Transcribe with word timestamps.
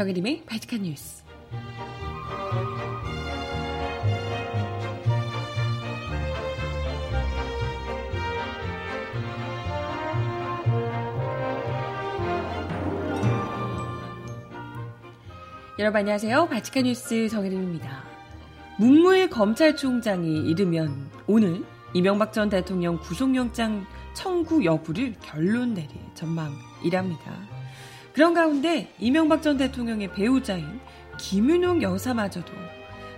정혜림의 0.00 0.44
바이트칸 0.46 0.80
뉴스. 0.84 1.22
여러분 15.78 15.98
안녕하세요. 15.98 16.48
바치카 16.48 16.80
뉴스 16.80 17.28
정혜림입니다. 17.28 18.02
문무일 18.78 19.28
검찰총장이 19.28 20.48
이르면 20.48 21.10
오늘 21.26 21.62
이명박 21.92 22.32
전 22.32 22.48
대통령 22.48 22.98
구속영장 23.00 23.84
청구 24.14 24.64
여부를 24.64 25.14
결론 25.20 25.74
내릴 25.74 25.90
전망이랍니다. 26.14 27.49
그런 28.12 28.34
가운데 28.34 28.92
이명박 28.98 29.42
전 29.42 29.56
대통령의 29.56 30.12
배우자인 30.12 30.80
김윤용 31.18 31.82
여사마저도 31.82 32.52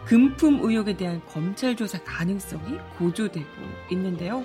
금품 0.05 0.61
의혹에 0.63 0.97
대한 0.97 1.23
검찰 1.29 1.77
조사 1.77 2.03
가능성이 2.03 2.79
고조되고 2.99 3.47
있는데요. 3.93 4.45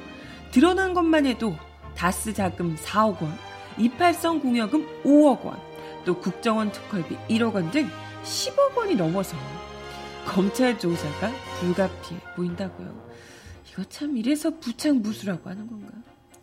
드러난 0.52 0.94
것만 0.94 1.26
해도 1.26 1.56
다스 1.96 2.34
자금 2.34 2.76
4억 2.76 3.22
원, 3.22 3.34
이팔성 3.78 4.40
공여금 4.40 4.88
5억 5.04 5.44
원, 5.44 5.60
또 6.06 6.20
국정원 6.20 6.72
특활비 6.72 7.18
1억 7.30 7.54
원 7.54 7.72
등 7.72 7.90
10억 8.24 8.76
원이 8.76 8.96
넘어서 8.96 9.36
검찰 10.26 10.78
조사가 10.78 11.32
불가피해 11.60 12.20
보인다고요. 12.36 13.08
이거 13.70 13.84
참 13.86 14.18
이래서 14.18 14.52
부창무수라고 14.60 15.50
하는 15.50 15.68
건가? 15.68 15.90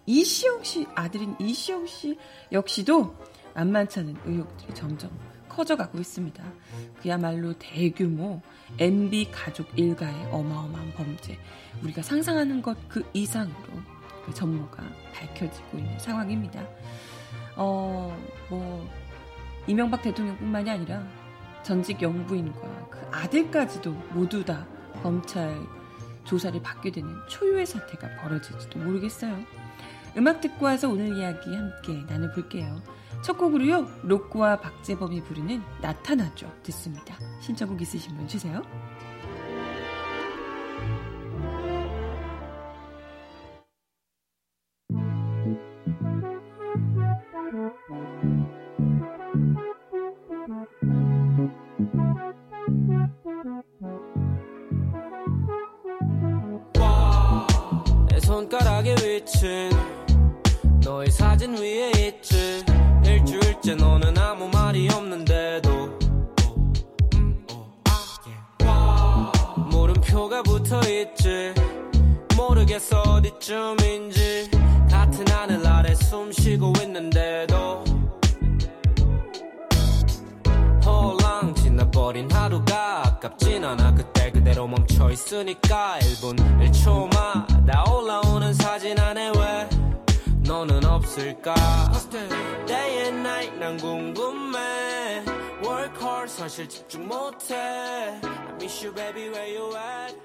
이시영 0.06 0.64
씨 0.64 0.86
아들인 0.94 1.34
이시영 1.38 1.86
씨 1.86 2.18
역시도 2.52 3.14
만만찮은 3.54 4.16
의혹들이 4.24 4.74
점점 4.74 5.10
커져가고 5.48 5.98
있습니다. 5.98 6.42
그야말로 7.00 7.52
대규모 7.58 8.40
MB 8.78 9.30
가족 9.30 9.68
일가의 9.78 10.26
어마어마한 10.32 10.92
범죄. 10.94 11.38
우리가 11.82 12.02
상상하는 12.02 12.60
것 12.62 12.76
그 12.88 13.04
이상으로 13.12 13.54
그 14.26 14.32
전모가 14.34 14.82
밝혀지고 15.14 15.78
있는 15.78 15.98
상황입니다. 15.98 16.66
어, 17.56 18.16
뭐, 18.48 18.88
이명박 19.66 20.02
대통령뿐만이 20.02 20.70
아니라 20.70 21.06
전직 21.62 22.02
영부인과 22.02 22.88
그 22.90 22.98
아들까지도 23.12 23.92
모두 24.12 24.44
다 24.44 24.66
검찰 25.02 25.56
조사를 26.24 26.60
받게 26.62 26.90
되는 26.90 27.14
초유의 27.28 27.66
사태가 27.66 28.16
벌어질지도 28.22 28.78
모르겠어요. 28.80 29.38
음악 30.16 30.40
듣고 30.40 30.66
와서 30.66 30.88
오늘 30.88 31.16
이야기 31.16 31.54
함께 31.54 32.02
나눠볼게요. 32.08 32.80
첫 33.24 33.38
곡으로요, 33.38 33.88
로꼬와 34.02 34.60
박재범이 34.60 35.22
부르는 35.22 35.62
나타나죠. 35.80 36.52
듣습니다. 36.62 37.18
신청곡 37.40 37.80
있으신 37.80 38.14
분 38.14 38.28
주세요. 38.28 38.62
있으니까 85.54 85.98
1분 86.00 86.36
1초마다 86.70 87.88
올라오는 87.90 88.52
사진 88.54 88.98
안에 88.98 89.30
왜 89.36 89.68
너는 90.46 90.84
없을까? 90.84 91.54
Day 92.66 92.98
and 92.98 93.18
night 93.20 93.58
난 93.58 93.76
궁금해. 93.76 95.24
Work 95.64 96.02
hard 96.02 96.32
사실 96.32 96.68
집중 96.68 97.06
못해. 97.06 97.54
I 97.54 98.52
miss 98.54 98.84
you 98.84 98.94
baby 98.94 99.28
where 99.28 99.56
you 99.56 99.72
at? 99.76 100.16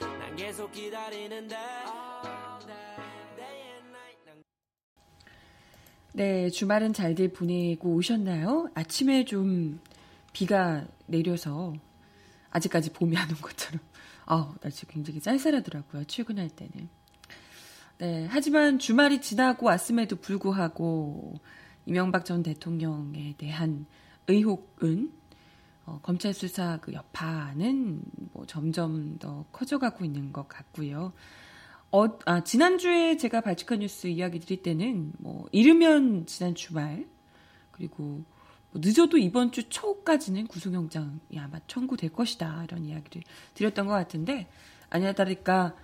난 0.00 0.36
계속 0.36 0.70
기다리는데. 0.72 1.56
네, 6.12 6.48
주말은 6.48 6.94
잘들 6.94 7.32
보내고 7.32 7.90
오셨나요? 7.90 8.68
아침에 8.74 9.24
좀 9.26 9.80
비가 10.32 10.84
내려서 11.06 11.74
아직까지 12.50 12.92
봄이 12.94 13.16
안 13.18 13.28
온 13.30 13.36
것처럼 13.36 13.80
아, 14.26 14.54
날씨 14.60 14.86
굉장히 14.86 15.20
쌀쌀하더라고요. 15.20 16.04
출근할 16.04 16.50
때는. 16.50 16.88
네, 17.98 18.26
하지만 18.28 18.78
주말이 18.78 19.20
지나고 19.20 19.66
왔음에도 19.66 20.16
불구하고 20.16 21.40
이명박 21.86 22.24
전 22.24 22.42
대통령에 22.42 23.34
대한 23.38 23.86
의혹은 24.26 25.12
어, 25.86 26.00
검찰 26.02 26.34
수사 26.34 26.78
그 26.78 26.92
여파는 26.92 28.02
뭐 28.32 28.44
점점 28.46 29.18
더 29.18 29.46
커져가고 29.52 30.04
있는 30.04 30.32
것 30.32 30.48
같고요. 30.48 31.12
어, 31.92 32.04
아, 32.26 32.42
지난주에 32.42 33.16
제가 33.16 33.40
발칙한 33.40 33.78
뉴스 33.78 34.08
이야기 34.08 34.40
드릴 34.40 34.62
때는 34.62 35.12
뭐 35.18 35.48
이르면 35.52 36.26
지난 36.26 36.56
주말 36.56 37.06
그리고 37.70 38.02
뭐 38.02 38.24
늦어도 38.80 39.18
이번 39.18 39.52
주 39.52 39.68
초까지는 39.68 40.46
구속영장이 40.46 41.38
아마 41.38 41.58
청구될 41.66 42.10
것이다 42.10 42.64
이런 42.64 42.84
이야기를 42.84 43.22
드렸던 43.54 43.86
것 43.86 43.92
같은데 43.92 44.48
아니나 44.90 45.12
다를까 45.12 45.74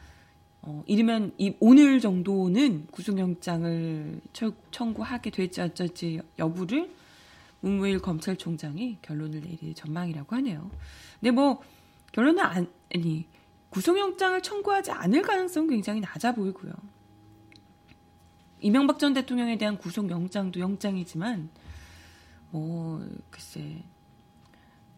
어, 0.62 0.84
이르면 0.86 1.32
이 1.38 1.54
오늘 1.58 2.00
정도는 2.00 2.86
구속영장을 2.92 4.20
청구하게 4.70 5.31
될지 5.31 5.60
어쩔지 5.60 6.20
여부를 6.38 6.91
문무일 7.60 8.00
검찰총장이 8.00 8.98
결론을 9.02 9.41
내릴 9.41 9.75
전망이라고 9.75 10.36
하네요. 10.36 10.70
근데 11.20 11.31
뭐 11.31 11.62
결론은 12.12 12.41
안, 12.41 12.69
아니 12.94 13.26
구속영장을 13.70 14.41
청구하지 14.42 14.91
않을 14.91 15.22
가능성은 15.22 15.70
굉장히 15.70 16.00
낮아 16.00 16.32
보이고요. 16.32 16.72
이명박 18.60 18.98
전 19.00 19.14
대통령에 19.14 19.58
대한 19.58 19.78
구속영장도 19.78 20.60
영장이지만 20.60 21.50
뭐 22.52 23.04
글쎄 23.30 23.82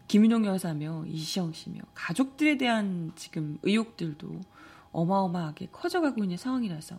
김윤홍 0.08 0.44
여사며 0.44 1.04
이시영 1.06 1.52
씨며 1.52 1.80
가족들에 1.94 2.58
대한 2.58 3.12
지금 3.14 3.58
의혹들도 3.62 4.40
어마어마하게 4.92 5.68
커져가고 5.72 6.22
있는 6.22 6.36
상황이라서 6.36 6.96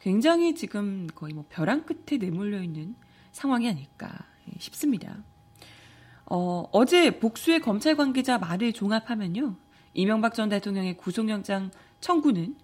굉장히 0.00 0.54
지금 0.54 1.06
거의 1.14 1.32
뭐 1.32 1.44
벼랑 1.48 1.84
끝에 1.84 2.18
내몰려 2.18 2.62
있는 2.62 2.94
상황이 3.32 3.68
아닐까 3.68 4.26
싶습니다. 4.58 5.16
어, 6.26 6.68
어제 6.72 7.18
복수의 7.18 7.60
검찰 7.60 7.96
관계자 7.96 8.38
말을 8.38 8.72
종합하면요. 8.72 9.56
이명박 9.94 10.34
전 10.34 10.48
대통령의 10.48 10.96
구속영장 10.96 11.70
청구는 12.00 12.56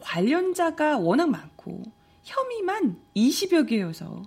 관련자가 0.00 0.98
워낙 0.98 1.30
많고 1.30 1.82
혐의만 2.24 3.00
20여 3.16 3.68
개여서 3.68 4.22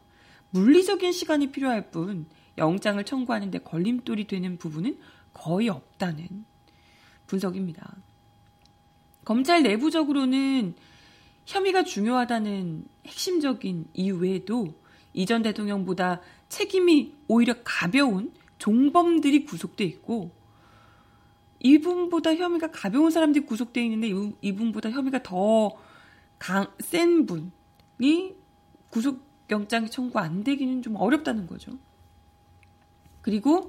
물리적인 0.51 1.11
시간이 1.11 1.51
필요할 1.51 1.91
뿐 1.91 2.27
영장을 2.57 3.03
청구하는데 3.03 3.59
걸림돌이 3.59 4.27
되는 4.27 4.57
부분은 4.57 4.97
거의 5.33 5.69
없다는 5.69 6.45
분석입니다. 7.27 7.95
검찰 9.23 9.63
내부적으로는 9.63 10.75
혐의가 11.45 11.83
중요하다는 11.83 12.85
핵심적인 13.05 13.87
이유 13.93 14.17
외에도 14.17 14.73
이전 15.13 15.41
대통령보다 15.41 16.21
책임이 16.49 17.15
오히려 17.27 17.55
가벼운 17.63 18.33
종범들이 18.57 19.45
구속돼 19.45 19.83
있고 19.85 20.31
이분보다 21.59 22.35
혐의가 22.35 22.71
가벼운 22.71 23.11
사람들이 23.11 23.45
구속돼 23.45 23.83
있는데 23.85 24.09
이분보다 24.41 24.91
혐의가 24.91 25.23
더센 25.23 27.25
분이 27.25 28.35
구속 28.89 29.25
영장 29.49 29.87
청구 29.87 30.19
안 30.19 30.43
되기는 30.43 30.81
좀 30.81 30.95
어렵다는 30.95 31.47
거죠. 31.47 31.77
그리고 33.21 33.67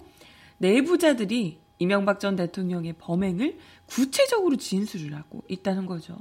내부자들이 0.58 1.60
이명박 1.78 2.20
전 2.20 2.36
대통령의 2.36 2.94
범행을 2.98 3.58
구체적으로 3.86 4.56
진술을 4.56 5.14
하고 5.14 5.42
있다는 5.48 5.86
거죠. 5.86 6.16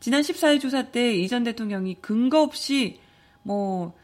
지난 0.00 0.20
14일 0.20 0.60
조사 0.60 0.90
때 0.90 1.16
이 1.18 1.28
전 1.28 1.44
대통령이 1.44 1.96
근거 2.02 2.42
없이 2.42 3.00
뭐 3.42 3.94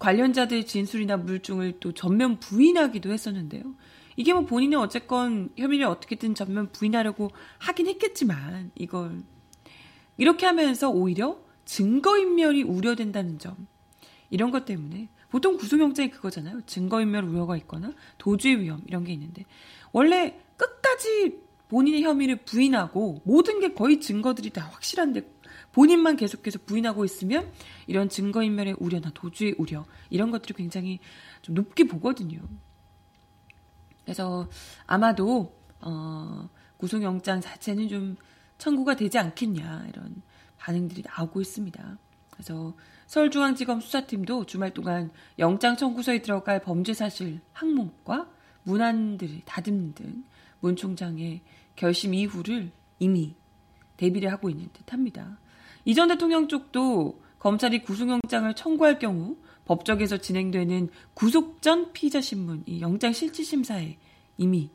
관련자들 0.00 0.66
진술이나 0.66 1.16
물증을 1.18 1.78
또 1.80 1.92
전면 1.92 2.40
부인하기도 2.40 3.12
했었는데요. 3.12 3.62
이게 4.16 4.32
뭐 4.32 4.44
본인은 4.44 4.78
어쨌건 4.78 5.50
혐의를 5.56 5.86
어떻게든 5.86 6.34
전면 6.34 6.70
부인하려고 6.72 7.30
하긴 7.58 7.86
했겠지만 7.86 8.72
이걸 8.74 9.22
이렇게 10.16 10.46
하면서 10.46 10.90
오히려 10.90 11.38
증거인멸이 11.64 12.62
우려된다는 12.62 13.38
점 13.38 13.66
이런 14.34 14.50
것 14.50 14.64
때문에 14.64 15.08
보통 15.30 15.56
구속영장이 15.56 16.10
그거잖아요. 16.10 16.62
증거인멸 16.62 17.22
우려가 17.22 17.56
있거나 17.58 17.92
도주의 18.18 18.60
위험 18.60 18.82
이런 18.88 19.04
게 19.04 19.12
있는데 19.12 19.44
원래 19.92 20.36
끝까지 20.56 21.38
본인의 21.68 22.02
혐의를 22.02 22.44
부인하고 22.44 23.22
모든 23.24 23.60
게 23.60 23.72
거의 23.74 24.00
증거들이 24.00 24.50
다 24.50 24.62
확실한데 24.72 25.22
본인만 25.70 26.16
계속해서 26.16 26.58
부인하고 26.66 27.04
있으면 27.04 27.48
이런 27.86 28.08
증거인멸의 28.08 28.74
우려나 28.80 29.12
도주의 29.14 29.54
우려 29.56 29.86
이런 30.10 30.32
것들이 30.32 30.54
굉장히 30.54 30.98
좀 31.42 31.54
높게 31.54 31.84
보거든요. 31.84 32.40
그래서 34.02 34.48
아마도 34.84 35.54
어, 35.80 36.48
구속영장 36.78 37.40
자체는 37.40 37.86
좀 37.88 38.16
청구가 38.58 38.96
되지 38.96 39.16
않겠냐 39.16 39.86
이런 39.90 40.22
반응들이 40.58 41.04
나오고 41.06 41.40
있습니다. 41.40 41.98
그래서 42.34 42.74
서울중앙지검 43.06 43.80
수사팀도 43.80 44.46
주말 44.46 44.74
동안 44.74 45.10
영장 45.38 45.76
청구서에 45.76 46.20
들어갈 46.22 46.60
범죄 46.60 46.92
사실 46.92 47.40
항목과 47.52 48.28
문안들을 48.64 49.42
다듬는 49.44 49.94
등 49.94 50.24
문 50.64 50.76
총장의 50.76 51.42
결심 51.76 52.14
이후를 52.14 52.70
이미 52.98 53.34
대비를 53.98 54.32
하고 54.32 54.48
있는 54.48 54.70
듯합니다. 54.72 55.38
이 55.84 55.94
전 55.94 56.08
대통령 56.08 56.48
쪽도 56.48 57.20
검찰이 57.38 57.82
구속영장을 57.82 58.54
청구할 58.54 58.98
경우 58.98 59.36
법정에서 59.66 60.16
진행되는 60.16 60.88
구속 61.12 61.60
전 61.60 61.92
피의자 61.92 62.22
신문 62.22 62.62
이 62.64 62.80
영장 62.80 63.12
실질 63.12 63.44
심사에 63.44 63.98
이미 64.38 64.70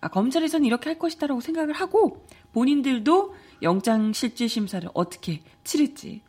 아, 0.00 0.08
검찰에서는 0.08 0.64
이렇게 0.64 0.88
할 0.88 0.98
것이다라고 0.98 1.42
생각을 1.42 1.74
하고 1.74 2.24
본인들도 2.52 3.34
영장 3.60 4.14
실질 4.14 4.48
심사를 4.48 4.88
어떻게 4.94 5.42
치를지 5.62 6.22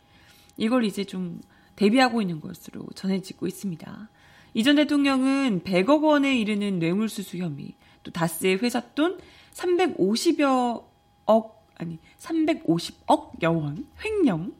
이걸 0.58 0.86
이제 0.86 1.04
좀 1.04 1.42
대비하고 1.76 2.22
있는 2.22 2.40
것으로 2.40 2.86
전해지고 2.96 3.48
있습니다. 3.48 4.10
이전 4.54 4.78
대통령은 4.78 5.62
100억 5.62 6.04
원에 6.04 6.38
이르는 6.38 6.80
뇌물수수 6.80 7.38
혐의, 7.38 7.76
또 8.04 8.12
다스의 8.12 8.58
회사 8.58 8.80
돈 8.94 9.20
350여 9.54 10.86
억 11.26 11.68
아니 11.76 12.00
350억 12.20 13.42
여원 13.44 13.88
횡령, 14.04 14.54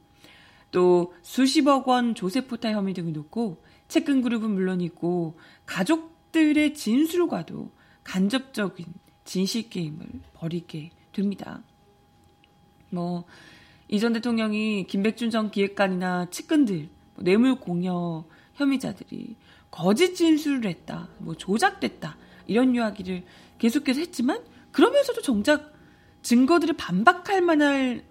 또 0.72 1.14
수십억 1.22 1.88
원 1.88 2.16
조세포탈 2.16 2.74
혐의 2.74 2.94
등을 2.94 3.14
놓고 3.14 3.64
채권 3.88 4.22
그룹은 4.22 4.52
물론이고 4.52 5.38
가족들의 5.66 6.74
진술과도 6.74 7.72
간접적인 8.04 8.86
진실 9.24 9.70
게임을 9.70 10.06
벌이게 10.34 10.92
됩니다. 11.14 11.64
뭐 12.90 13.24
이전 13.88 14.14
대통령이 14.14 14.88
김백준 14.88 15.30
전 15.30 15.52
기획관이나 15.52 16.30
측근들, 16.30 16.90
뭐 17.16 17.24
뇌물 17.24 17.60
공여 17.60 18.26
혐의자들이 18.56 19.36
거짓 19.70 20.16
진술을 20.16 20.70
했다, 20.70 21.10
뭐 21.20 21.36
조작됐다 21.36 22.18
이런 22.48 22.76
이야기를 22.76 23.24
계속해서 23.58 24.00
했지만 24.00 24.44
그러면서도 24.72 25.22
정작 25.22 25.74
증거들을 26.22 26.76
반박할 26.76 27.42
만한 27.42 28.04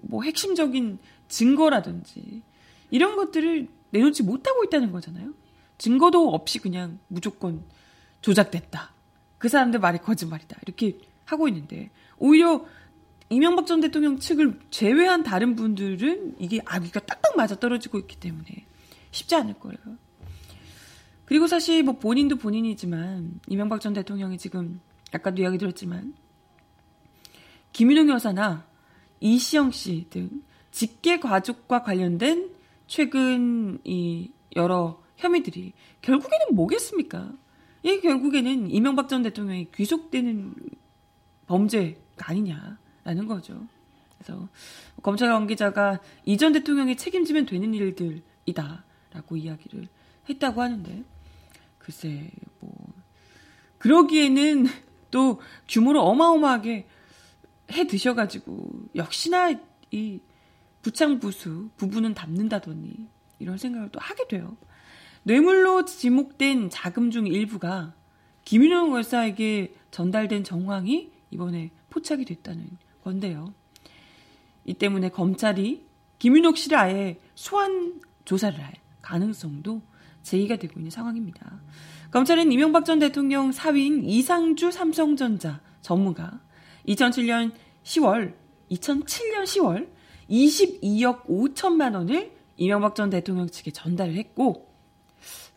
뭐 0.00 0.22
핵심적인 0.22 0.98
증거라든지 1.28 2.42
이런 2.90 3.16
것들을 3.16 3.68
내놓지 3.90 4.22
못하고 4.22 4.64
있다는 4.64 4.90
거잖아요. 4.90 5.32
증거도 5.78 6.28
없이 6.30 6.58
그냥 6.58 6.98
무조건 7.08 7.62
조작됐다. 8.20 8.92
그 9.38 9.48
사람들 9.48 9.80
말이 9.80 9.98
거짓말이다. 9.98 10.58
이렇게 10.66 10.98
하고 11.24 11.48
있는데 11.48 11.90
오히려 12.18 12.64
이명박 13.32 13.66
전 13.66 13.80
대통령 13.80 14.18
측을 14.18 14.60
제외한 14.70 15.22
다른 15.22 15.56
분들은 15.56 16.36
이게 16.38 16.60
아기가 16.64 17.00
딱딱 17.00 17.36
맞아 17.36 17.54
떨어지고 17.56 17.98
있기 18.00 18.16
때문에 18.16 18.66
쉽지 19.10 19.34
않을 19.34 19.54
거예요. 19.54 19.78
그리고 21.24 21.46
사실 21.46 21.82
뭐 21.82 21.98
본인도 21.98 22.36
본인이지만 22.36 23.40
이명박 23.48 23.80
전 23.80 23.94
대통령이 23.94 24.36
지금 24.36 24.80
아까도 25.12 25.40
이야기 25.40 25.56
들었지만 25.56 26.14
김윤웅 27.72 28.10
여사나 28.10 28.66
이시영 29.20 29.70
씨 29.70 30.06
등 30.10 30.42
직계 30.70 31.18
가족과 31.20 31.82
관련된 31.82 32.50
최근 32.86 33.78
이 33.84 34.30
여러 34.56 35.02
혐의들이 35.16 35.72
결국에는 36.02 36.54
뭐겠습니까? 36.54 37.32
이게 37.82 38.00
결국에는 38.00 38.70
이명박 38.70 39.08
전 39.08 39.22
대통령이 39.22 39.68
귀속되는 39.72 40.54
범죄가 41.46 42.30
아니냐 42.30 42.78
라는 43.04 43.26
거죠. 43.26 43.66
그래서 44.18 44.48
검찰 45.02 45.28
관계자가 45.30 46.00
이전 46.24 46.52
대통령이 46.52 46.96
책임지면 46.96 47.46
되는 47.46 47.74
일들이다라고 47.74 49.36
이야기를 49.36 49.88
했다고 50.28 50.62
하는데 50.62 51.04
글쎄 51.78 52.30
뭐 52.60 52.72
그러기에는 53.78 54.66
또 55.10 55.40
규모를 55.68 56.00
어마어마하게 56.00 56.86
해 57.72 57.86
드셔가지고 57.86 58.70
역시나 58.94 59.52
이 59.90 60.20
부창부수 60.82 61.70
부부는 61.76 62.14
닮는다더니 62.14 63.08
이런 63.38 63.58
생각을 63.58 63.88
또 63.90 63.98
하게 64.00 64.28
돼요. 64.28 64.56
뇌물로 65.24 65.84
지목된 65.84 66.70
자금 66.70 67.10
중 67.10 67.26
일부가 67.26 67.94
김윤영 68.44 68.92
열사에게 68.94 69.74
전달된 69.90 70.44
정황이 70.44 71.10
이번에 71.30 71.70
포착이 71.90 72.24
됐다는 72.24 72.68
건데요. 73.02 73.52
이 74.64 74.74
때문에 74.74 75.08
검찰이 75.10 75.86
김윤옥 76.18 76.56
씨를 76.56 76.78
아예 76.78 77.18
소환 77.34 78.00
조사를 78.24 78.58
할 78.62 78.74
가능성도 79.00 79.82
제기가 80.22 80.56
되고 80.56 80.78
있는 80.78 80.90
상황입니다. 80.90 81.60
검찰은 82.12 82.52
이명박 82.52 82.84
전 82.84 82.98
대통령 82.98 83.52
사위인 83.52 84.04
이상주 84.04 84.70
삼성전자 84.70 85.60
전무가 85.80 86.40
2007년 86.86 87.52
10월, 87.82 88.34
2007년 88.70 89.44
10월 89.44 89.90
22억 90.30 91.26
5천만 91.26 91.94
원을 91.94 92.32
이명박 92.56 92.94
전 92.94 93.10
대통령 93.10 93.48
측에 93.48 93.70
전달을 93.70 94.14
했고 94.16 94.72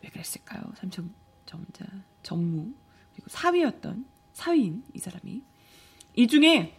왜 0.02 0.10
그랬을까요? 0.10 0.64
삼성전자 0.76 1.86
전무 2.24 2.74
그리고 3.14 3.30
사위였던 3.30 4.06
사위인 4.34 4.84
이 4.94 5.00
사람이 5.00 5.44
이 6.16 6.28
중에 6.28 6.78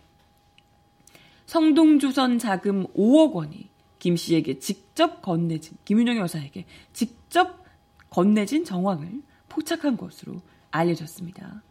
성동조선 1.46 2.38
자금 2.38 2.86
5억 2.88 3.32
원이 3.32 3.68
김 3.98 4.16
씨에게 4.16 4.58
직접 4.58 5.22
건네진 5.22 5.76
김윤영 5.84 6.18
여사에게 6.18 6.64
직접 6.92 7.64
건네진 8.10 8.64
정황을 8.64 9.22
포착한 9.48 9.96
것으로 9.96 10.40
알려졌습니다. 10.70 11.62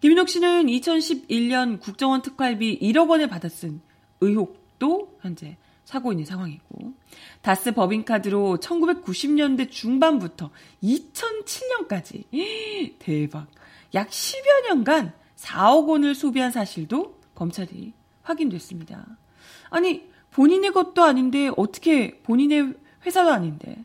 김윤옥 0.00 0.28
씨는 0.28 0.66
2011년 0.66 1.80
국정원 1.80 2.22
특활비 2.22 2.78
1억 2.80 3.08
원을 3.08 3.28
받았은 3.28 3.80
의혹도 4.20 5.16
현재 5.20 5.56
사고 5.84 6.12
있는 6.12 6.24
상황이고 6.24 6.92
다스 7.40 7.72
법인카드로 7.72 8.58
1990년대 8.60 9.70
중반부터 9.70 10.50
2007년까지 10.82 12.24
대박 12.98 13.46
약 13.94 14.08
10여 14.08 14.68
년간 14.68 15.12
4억 15.36 15.88
원을 15.88 16.14
소비한 16.14 16.50
사실도 16.50 17.20
검찰이 17.34 17.92
확인됐습니다. 18.22 19.06
아니 19.70 20.10
본인의 20.30 20.72
것도 20.72 21.02
아닌데 21.02 21.50
어떻게 21.56 22.20
본인의 22.22 22.74
회사도 23.04 23.30
아닌데 23.30 23.84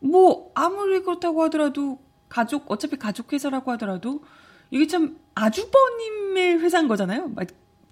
뭐 0.00 0.50
아무리 0.54 1.02
그렇다고 1.02 1.42
하더라도 1.44 2.00
가족 2.28 2.70
어차피 2.70 2.96
가족 2.96 3.32
회사라고 3.32 3.70
하더라도 3.72 4.24
이게 4.70 4.86
참 4.86 5.18
아주버님의 5.34 6.60
회사인 6.60 6.88
거잖아요. 6.88 7.34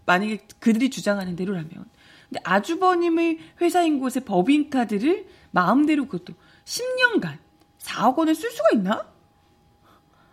만약에 0.07 0.47
그들이 0.59 0.91
주장하는 0.91 1.37
대로라면. 1.37 1.71
근데 1.71 2.41
아주버님의 2.45 3.39
회사인 3.61 4.01
곳에 4.01 4.21
법인카드를 4.21 5.27
마음대로 5.51 6.07
그것도 6.07 6.35
10년간 6.65 7.39
4억 7.79 8.17
원을 8.17 8.35
쓸 8.35 8.51
수가 8.51 8.69
있나? 8.75 9.07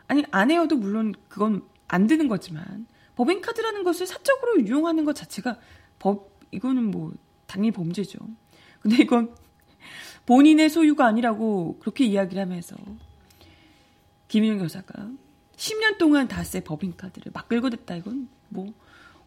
아니, 0.07 0.23
안 0.31 0.51
해요도 0.51 0.75
물론 0.75 1.15
그건 1.29 1.63
안 1.87 2.07
되는 2.07 2.27
거지만, 2.27 2.85
법인카드라는 3.15 3.83
것을 3.83 4.05
사적으로 4.05 4.59
이용하는 4.59 5.05
것 5.05 5.15
자체가 5.15 5.59
법, 5.99 6.37
이거는 6.51 6.91
뭐, 6.91 7.13
당연히 7.47 7.71
범죄죠. 7.71 8.19
근데 8.81 9.01
이건 9.01 9.35
본인의 10.25 10.69
소유가 10.69 11.05
아니라고 11.05 11.77
그렇게 11.79 12.05
이야기를 12.05 12.41
하면서, 12.41 12.75
김윤경 14.27 14.65
여사가 14.65 15.09
10년 15.55 15.97
동안 15.97 16.27
다세 16.27 16.61
법인카드를 16.61 17.31
막 17.31 17.47
긁어댔다, 17.47 17.95
이건 17.95 18.27
뭐, 18.49 18.73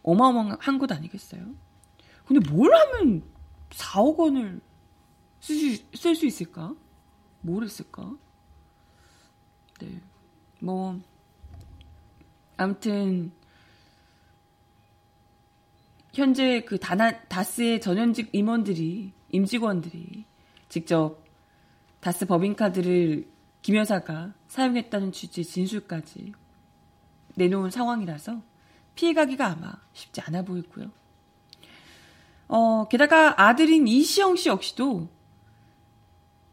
어마어마한 0.03 0.77
것 0.77 0.91
아니겠어요? 0.91 1.41
근데 2.25 2.47
뭘 2.51 2.73
하면 2.73 3.23
4억 3.71 4.17
원을 4.17 4.61
쓸 5.39 6.15
수 6.15 6.25
있을까? 6.25 6.75
뭘 7.41 7.63
했을까? 7.63 8.15
네. 9.79 10.01
뭐, 10.59 10.99
아무튼, 12.57 13.31
현재 16.13 16.61
그 16.61 16.79
다나, 16.79 17.19
다스의 17.27 17.81
전현직 17.81 18.29
임원들이, 18.31 19.11
임직원들이 19.31 20.25
직접 20.67 21.23
다스 21.99 22.25
법인카드를 22.25 23.27
김 23.61 23.75
여사가 23.75 24.33
사용했다는 24.47 25.11
취지의 25.11 25.45
진술까지 25.45 26.33
내놓은 27.35 27.71
상황이라서 27.71 28.41
피해가기가 28.95 29.47
아마 29.47 29.73
쉽지 29.93 30.21
않아 30.21 30.43
보이고요. 30.43 30.91
어, 32.47 32.87
게다가 32.87 33.41
아들인 33.41 33.87
이시영 33.87 34.35
씨 34.35 34.49
역시도 34.49 35.07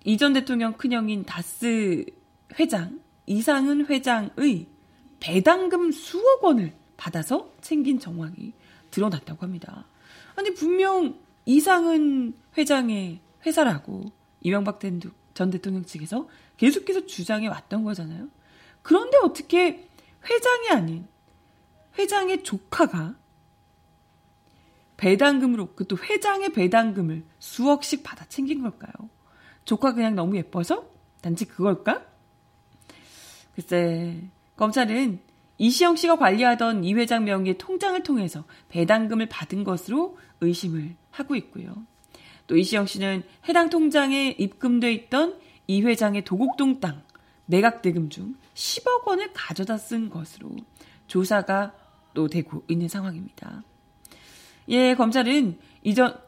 이전 0.05 0.33
대통령 0.35 0.75
큰형인 0.75 1.25
다스 1.25 2.05
회장, 2.59 3.01
이상은 3.27 3.87
회장의 3.87 4.67
배당금 5.19 5.91
수억 5.91 6.45
원을 6.45 6.75
받아서 6.97 7.51
챙긴 7.61 7.99
정황이 7.99 8.53
드러났다고 8.97 9.43
합니다. 9.43 9.85
아니, 10.37 10.55
분명 10.55 11.19
이상은 11.45 12.33
회장의 12.57 13.21
회사라고 13.45 14.11
이명박 14.41 14.81
전 15.35 15.51
대통령 15.51 15.85
측에서 15.85 16.27
계속해서 16.57 17.05
주장해 17.05 17.47
왔던 17.49 17.85
거잖아요. 17.85 18.29
그런데 18.81 19.19
어떻게 19.23 19.87
회장이 20.25 20.71
아닌 20.71 21.07
회장의 21.99 22.43
조카가 22.43 23.17
배당금으로 24.97 25.75
그 25.75 25.85
또 25.85 25.99
회장의 25.99 26.55
배당금을 26.55 27.23
수억씩 27.39 28.03
받아 28.03 28.25
챙긴 28.25 28.63
걸까요? 28.63 28.93
조카 29.67 29.93
그냥 29.93 30.15
너무 30.15 30.37
예뻐서 30.37 30.89
단지 31.21 31.45
그걸까? 31.45 32.07
글쎄 33.55 34.23
검찰은 34.57 35.21
이시영 35.59 35.97
씨가 35.97 36.17
관리하던 36.17 36.85
이 36.85 36.95
회장 36.95 37.25
명의의 37.25 37.59
통장을 37.59 38.01
통해서 38.03 38.45
배당금을 38.69 39.27
받은 39.27 39.65
것으로 39.65 40.19
의심을 40.41 40.97
하고 41.11 41.35
있고요. 41.37 41.75
또 42.47 42.57
이시영 42.57 42.87
씨는 42.87 43.23
해당 43.49 43.71
통장에 43.71 44.37
입금돼 44.39 44.93
있던 44.93 45.39
이 45.67 45.83
회장의 45.83 46.25
도곡동 46.25 46.81
땅 46.81 47.03
매각 47.47 47.83
대금 47.83 48.11
중 48.11 48.37
10억 48.55 49.05
원을 49.07 49.33
가져다 49.33 49.79
쓴 49.79 50.11
것으로 50.11 50.51
조사가 51.07 51.75
또 52.15 52.29
되고 52.29 52.63
있는 52.69 52.89
상황입니다. 52.89 53.63
예, 54.69 54.95
검찰은 54.95 55.59
이전 55.83 56.19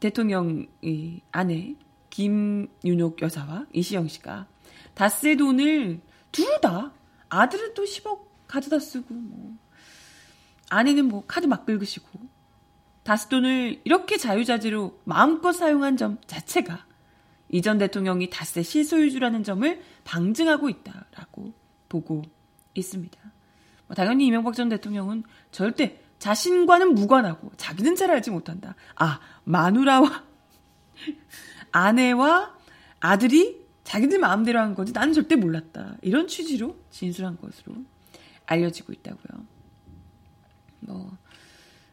대통령 0.00 0.66
의 0.82 1.20
아내 1.30 1.74
김윤옥 2.10 3.22
여사와 3.22 3.66
이시영 3.72 4.08
씨가 4.08 4.46
다스의 4.94 5.36
돈을 5.36 6.00
둘 6.32 6.60
다 6.60 6.92
아들은 7.28 7.74
또 7.74 7.84
10억 7.84 8.29
가져다 8.50 8.80
쓰고 8.80 9.14
뭐 9.14 9.56
아내는 10.70 11.06
뭐 11.06 11.24
카드 11.26 11.46
막 11.46 11.64
긁으시고 11.66 12.08
다스 13.04 13.28
돈을 13.28 13.80
이렇게 13.84 14.16
자유자재로 14.16 15.00
마음껏 15.04 15.52
사용한 15.52 15.96
점 15.96 16.18
자체가 16.26 16.84
이전 17.48 17.78
대통령이 17.78 18.28
다스의 18.30 18.64
실소유주라는 18.64 19.44
점을 19.44 19.82
방증하고 20.04 20.68
있다라고 20.68 21.52
보고 21.88 22.22
있습니다. 22.74 23.18
뭐 23.86 23.94
당연히 23.94 24.26
이명박 24.26 24.54
전 24.54 24.68
대통령은 24.68 25.24
절대 25.50 26.00
자신과는 26.18 26.94
무관하고 26.94 27.52
자기는 27.56 27.96
잘 27.96 28.10
알지 28.10 28.30
못한다. 28.30 28.74
아, 28.96 29.20
마누라와 29.44 30.24
아내와 31.72 32.54
아들이 33.00 33.66
자기들 33.84 34.18
마음대로 34.18 34.60
한 34.60 34.74
건지 34.74 34.92
나는 34.92 35.12
절대 35.12 35.36
몰랐다. 35.36 35.96
이런 36.02 36.28
취지로 36.28 36.76
진술한 36.90 37.38
것으로 37.38 37.74
알려지고 38.50 38.92
있다고요. 38.92 39.46
뭐 40.80 41.16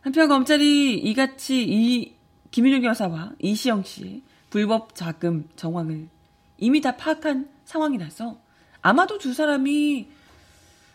한편 0.02 0.28
검찰이 0.28 0.98
이같이 0.98 1.64
이 1.64 2.16
김윤영 2.52 2.84
여사와 2.84 3.34
이시영 3.40 3.84
씨의 3.84 4.24
불법 4.50 4.96
자금 4.96 5.48
정황을 5.56 6.10
이미 6.58 6.82
다 6.82 6.98
파악한 6.98 7.50
상황이라서 7.66 8.40
아마도 8.82 9.18
두 9.18 9.34
사람이 9.34 10.10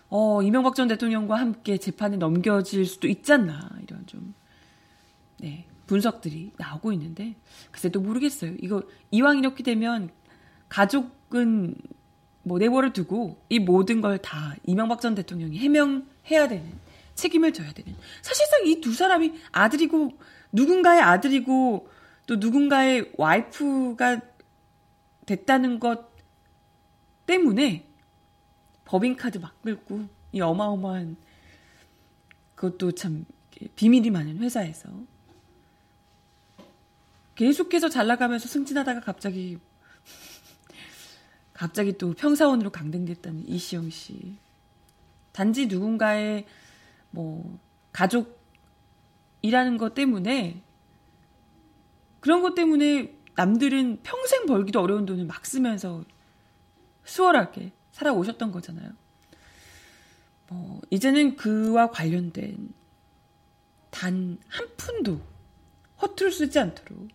어, 0.08 0.42
이명박 0.42 0.74
전 0.74 0.88
대통령과 0.88 1.36
함께 1.36 1.78
재판에 1.78 2.16
넘겨질 2.16 2.84
수도 2.84 3.08
있지 3.08 3.32
않나 3.32 3.70
이런 3.82 4.04
좀 4.06 4.34
네, 5.38 5.66
분석들이 5.86 6.52
나오고 6.56 6.92
있는데 6.92 7.36
글쎄도 7.70 8.00
모르겠어요. 8.00 8.54
이거 8.60 8.82
이왕 9.10 9.38
이렇게 9.38 9.62
되면 9.62 10.10
가족은 10.68 11.76
뭐 12.44 12.58
내버려 12.58 12.92
두고 12.92 13.36
이 13.48 13.58
모든 13.58 14.00
걸 14.00 14.18
다 14.18 14.54
이명박 14.64 15.00
전 15.00 15.14
대통령이 15.14 15.58
해명해야 15.58 16.48
되는 16.48 16.72
책임을 17.14 17.52
져야 17.52 17.72
되는. 17.72 17.94
사실상 18.22 18.66
이 18.66 18.80
두 18.80 18.94
사람이 18.94 19.32
아들이고 19.52 20.12
누군가의 20.52 21.00
아들이고 21.00 21.88
또 22.26 22.36
누군가의 22.36 23.12
와이프가 23.16 24.20
됐다는 25.26 25.78
것 25.78 26.10
때문에 27.26 27.86
법인카드 28.84 29.38
막 29.38 29.60
긁고 29.62 30.06
이 30.32 30.40
어마어마한 30.40 31.16
그것도 32.54 32.92
참 32.92 33.24
비밀이 33.76 34.10
많은 34.10 34.38
회사에서 34.38 34.88
계속해서 37.34 37.88
잘 37.88 38.06
나가면서 38.06 38.48
승진하다가 38.48 39.00
갑자기 39.00 39.58
갑자기 41.62 41.96
또 41.96 42.12
평사원으로 42.12 42.70
강등됐다는 42.70 43.46
이시영 43.46 43.88
씨. 43.90 44.36
단지 45.30 45.66
누군가의 45.66 46.44
뭐 47.12 47.56
가족이라는 47.92 49.76
것 49.78 49.94
때문에 49.94 50.60
그런 52.18 52.42
것 52.42 52.56
때문에 52.56 53.14
남들은 53.36 54.00
평생 54.02 54.46
벌기도 54.46 54.80
어려운 54.80 55.06
돈을 55.06 55.24
막 55.24 55.46
쓰면서 55.46 56.04
수월하게 57.04 57.70
살아오셨던 57.92 58.50
거잖아요. 58.50 58.90
뭐, 60.48 60.80
이제는 60.90 61.36
그와 61.36 61.92
관련된 61.92 62.74
단 63.90 64.36
한 64.48 64.68
푼도 64.76 65.20
허투루 66.02 66.32
쓰지 66.32 66.58
않도록 66.58 67.06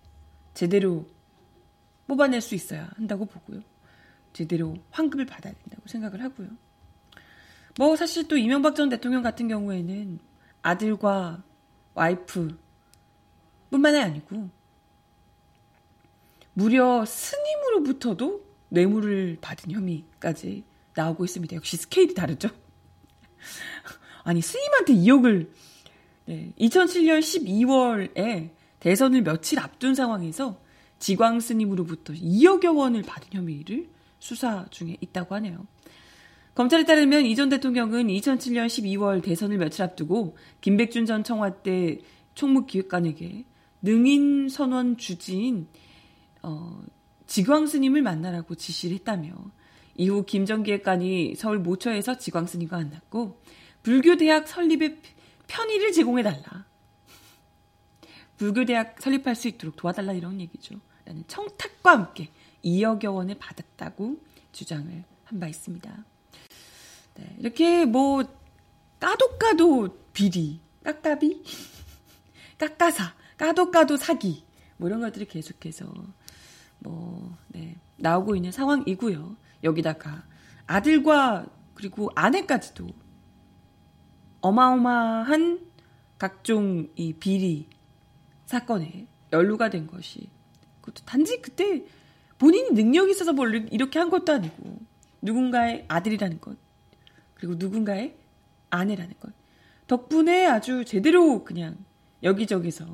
제대로 0.54 1.06
뽑아낼 2.08 2.40
수 2.40 2.56
있어야 2.56 2.90
한다고 2.96 3.26
보고요. 3.26 3.62
제대로 4.34 4.76
환급을 4.92 5.26
받아야 5.26 5.54
된다고 5.54 5.88
생각을 5.88 6.24
하고요. 6.24 6.50
뭐 7.78 7.96
사실 7.96 8.28
또 8.28 8.38
이명박 8.38 8.76
전 8.76 8.90
대통령 8.90 9.22
같은 9.22 9.48
경우에는 9.48 10.20
아들과 10.62 11.44
와이프 11.94 12.58
뿐만이 13.70 14.00
아니고 14.00 14.50
무려 16.54 17.06
스님으로부터도 17.06 18.44
뇌물을 18.70 19.38
받은 19.42 19.72
혐의까지 19.72 20.64
나오고 20.96 21.24
있습니다. 21.26 21.56
역시 21.56 21.78
스케일이 21.78 22.14
다르죠? 22.14 22.50
아니, 24.24 24.42
스님한테 24.42 24.94
2억을, 24.94 25.50
네, 26.26 26.54
2007년 26.60 27.20
12월에 27.20 28.50
대선을 28.80 29.22
며칠 29.22 29.60
앞둔 29.60 29.96
상황에서 29.96 30.60
지광 31.00 31.40
스님으로부터 31.40 32.14
2억여 32.14 32.76
원을 32.76 33.04
받은 33.04 33.30
혐의를 33.32 33.88
수사 34.20 34.66
중에 34.70 34.98
있다고 35.02 35.36
하네요. 35.36 35.66
검찰에 36.56 36.86
따르면 36.86 37.26
이 37.26 37.36
전 37.36 37.50
대통령은 37.50 38.08
2007년 38.08 38.66
12월 38.66 39.24
대선을 39.24 39.58
며칠 39.58 39.84
앞두고 39.84 40.36
김백준 40.62 41.06
전 41.06 41.24
청와대 41.24 42.00
총무기획관에게 42.34 43.46
능인 43.82 44.50
선원 44.50 44.98
주지인 44.98 45.68
어, 46.42 46.82
지광 47.28 47.68
스님을 47.68 48.02
만나라고 48.02 48.56
지시를 48.56 48.96
했다며 48.98 49.34
이후 49.96 50.24
김정기획관이 50.26 51.36
서울 51.36 51.60
모처에서 51.60 52.18
지광 52.18 52.48
스님과 52.48 52.78
만났고 52.78 53.42
불교 53.84 54.18
대학 54.18 54.48
설립의 54.48 54.98
편의를 55.48 55.92
제공해 55.92 56.24
달라. 56.24 56.66
불교 58.38 58.66
대학 58.66 59.00
설립할 59.02 59.36
수 59.36 59.48
있도록 59.48 59.76
도와달라 59.76 60.14
이런 60.14 60.40
얘기죠. 60.42 60.76
라는 61.06 61.24
청탁과 61.28 61.92
함께 61.92 62.30
2억여 62.68 63.14
원을 63.14 63.36
받았다고 63.40 64.18
주장을 64.52 65.04
한 65.24 65.40
바 65.40 65.48
있습니다. 65.48 66.06
네, 67.16 67.36
이렇게 67.40 67.86
뭐 67.86 68.24
까도 69.00 69.38
까도 69.38 69.90
비리, 70.14 70.60
깎까비, 70.84 71.44
깎까사, 72.58 73.14
까도 73.38 73.72
까도 73.72 73.98
사기 73.98 74.46
뭐 74.78 74.88
이런 74.88 75.02
것들이 75.02 75.26
계속해서 75.28 75.86
뭐, 76.80 77.36
네, 77.50 77.76
나오고 77.98 78.36
있는 78.36 78.52
상황이고요. 78.52 79.36
여기다가 79.64 80.24
아들과 80.68 81.46
그리고 81.74 82.10
아내까지도 82.16 82.88
어마어마한 84.42 85.68
각종 86.18 86.88
이 86.96 87.14
비리 87.14 87.68
사건에 88.46 89.08
연루가 89.34 89.70
된 89.70 89.88
것이 89.88 90.30
그것도 90.82 91.06
단지 91.06 91.42
그때 91.42 91.84
본인이 92.38 92.72
능력이 92.72 93.12
있어서 93.12 93.34
뭘 93.34 93.68
이렇게 93.72 94.00
한 94.00 94.10
것도 94.10 94.34
아니고 94.34 94.80
누군가의 95.22 95.86
아들이라는 95.88 96.40
것 96.40 96.58
그리고 97.36 97.56
누군가의 97.56 98.16
아내라는 98.70 99.14
것. 99.20 99.32
덕분에 99.88 100.46
아주 100.46 100.84
제대로 100.86 101.44
그냥 101.44 101.78
여기저기서 102.24 102.86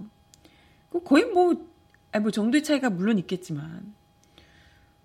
거의 1.06 1.26
뭐, 1.26 1.68
아니 2.12 2.22
뭐 2.22 2.32
정도의 2.32 2.64
차이가 2.64 2.90
물론 2.90 3.18
있겠지만 3.18 3.94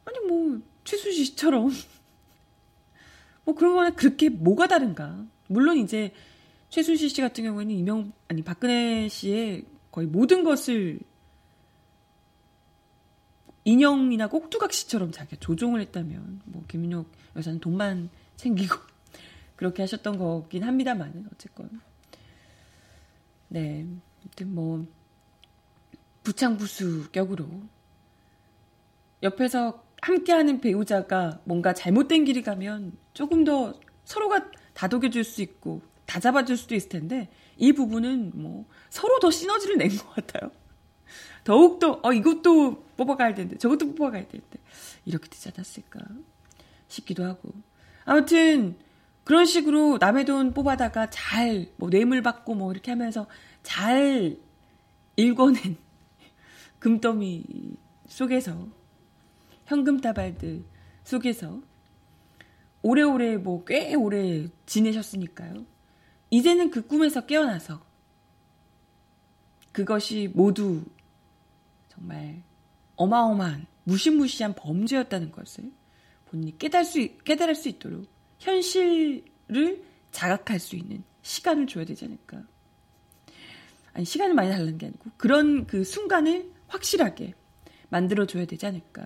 아니 0.04 0.18
뭐 0.26 0.60
최순실 0.84 1.24
씨처럼 1.26 1.70
뭐 3.44 3.54
그런 3.54 3.74
거는 3.74 3.94
그렇게 3.94 4.28
뭐가 4.28 4.66
다른가? 4.66 5.24
물론 5.46 5.78
이제 5.78 6.12
최순실 6.68 7.08
씨 7.08 7.20
같은 7.22 7.44
경우에는 7.44 7.74
이명 7.74 8.12
아니 8.28 8.42
박근혜 8.42 9.08
씨의 9.08 9.64
거의 9.90 10.06
모든 10.06 10.44
것을 10.44 11.00
인형이나 13.68 14.28
꼭두각 14.28 14.72
씨처럼 14.72 15.12
자기가 15.12 15.36
조종을 15.40 15.82
했다면 15.82 16.40
뭐 16.46 16.64
김윤옥 16.68 17.10
여사는 17.36 17.60
돈만 17.60 18.08
챙기고 18.36 18.74
그렇게 19.56 19.82
하셨던 19.82 20.16
거긴 20.16 20.64
합니다만은 20.64 21.28
어쨌건 21.34 21.68
네 23.48 23.86
아무튼 24.22 24.54
뭐 24.54 24.86
부창부수 26.22 27.10
격으로 27.12 27.46
옆에서 29.22 29.84
함께하는 30.00 30.60
배우자가 30.62 31.40
뭔가 31.44 31.74
잘못된 31.74 32.24
길이 32.24 32.42
가면 32.42 32.96
조금 33.12 33.44
더 33.44 33.74
서로가 34.04 34.50
다독여줄 34.72 35.24
수 35.24 35.42
있고 35.42 35.82
다 36.06 36.20
잡아줄 36.20 36.56
수도 36.56 36.74
있을 36.74 36.88
텐데 36.88 37.28
이 37.58 37.72
부분은 37.72 38.32
뭐 38.34 38.66
서로 38.88 39.18
더 39.18 39.30
시너지를 39.30 39.76
낸 39.76 39.90
것 39.90 40.08
같아요. 40.14 40.50
더욱더 41.44 42.00
어 42.02 42.12
이것도 42.12 42.84
뽑아가야 42.96 43.34
되는데 43.34 43.58
저것도 43.58 43.94
뽑아가야 43.94 44.28
되는데 44.28 44.58
이렇게 45.04 45.28
되지 45.28 45.50
않았을까 45.54 46.00
싶기도 46.88 47.24
하고 47.24 47.52
아무튼 48.04 48.76
그런 49.24 49.44
식으로 49.44 49.98
남의 50.00 50.24
돈 50.24 50.52
뽑아다가 50.54 51.10
잘 51.10 51.68
뭐 51.76 51.90
뇌물 51.90 52.22
받고 52.22 52.54
뭐 52.54 52.72
이렇게 52.72 52.90
하면서 52.90 53.26
잘 53.62 54.36
읽어낸 55.16 55.76
금더미 56.80 57.44
속에서 58.08 58.68
현금 59.66 60.00
다발들 60.00 60.64
속에서 61.04 61.60
오래오래 62.82 63.36
뭐 63.36 63.64
꽤 63.66 63.94
오래 63.94 64.48
지내셨으니까요. 64.66 65.66
이제는 66.30 66.70
그 66.70 66.86
꿈에서 66.86 67.26
깨어나서 67.26 67.82
그것이 69.72 70.30
모두 70.34 70.84
정말 71.98 72.42
어마어마한 72.96 73.66
무시무시한 73.84 74.54
범죄였다는 74.54 75.32
것을 75.32 75.72
본인이 76.26 76.56
깨달을 76.58 76.84
수, 76.84 77.08
깨달을 77.24 77.54
수 77.54 77.68
있도록 77.68 78.06
현실을 78.38 79.84
자각할 80.12 80.60
수 80.60 80.76
있는 80.76 81.02
시간을 81.22 81.66
줘야 81.66 81.84
되지 81.84 82.04
않을까. 82.04 82.42
아니, 83.94 84.04
시간을 84.04 84.34
많이 84.34 84.50
달라는 84.50 84.78
게 84.78 84.86
아니고 84.86 85.10
그런 85.16 85.66
그 85.66 85.84
순간을 85.84 86.52
확실하게 86.68 87.34
만들어줘야 87.88 88.44
되지 88.44 88.66
않을까. 88.66 89.02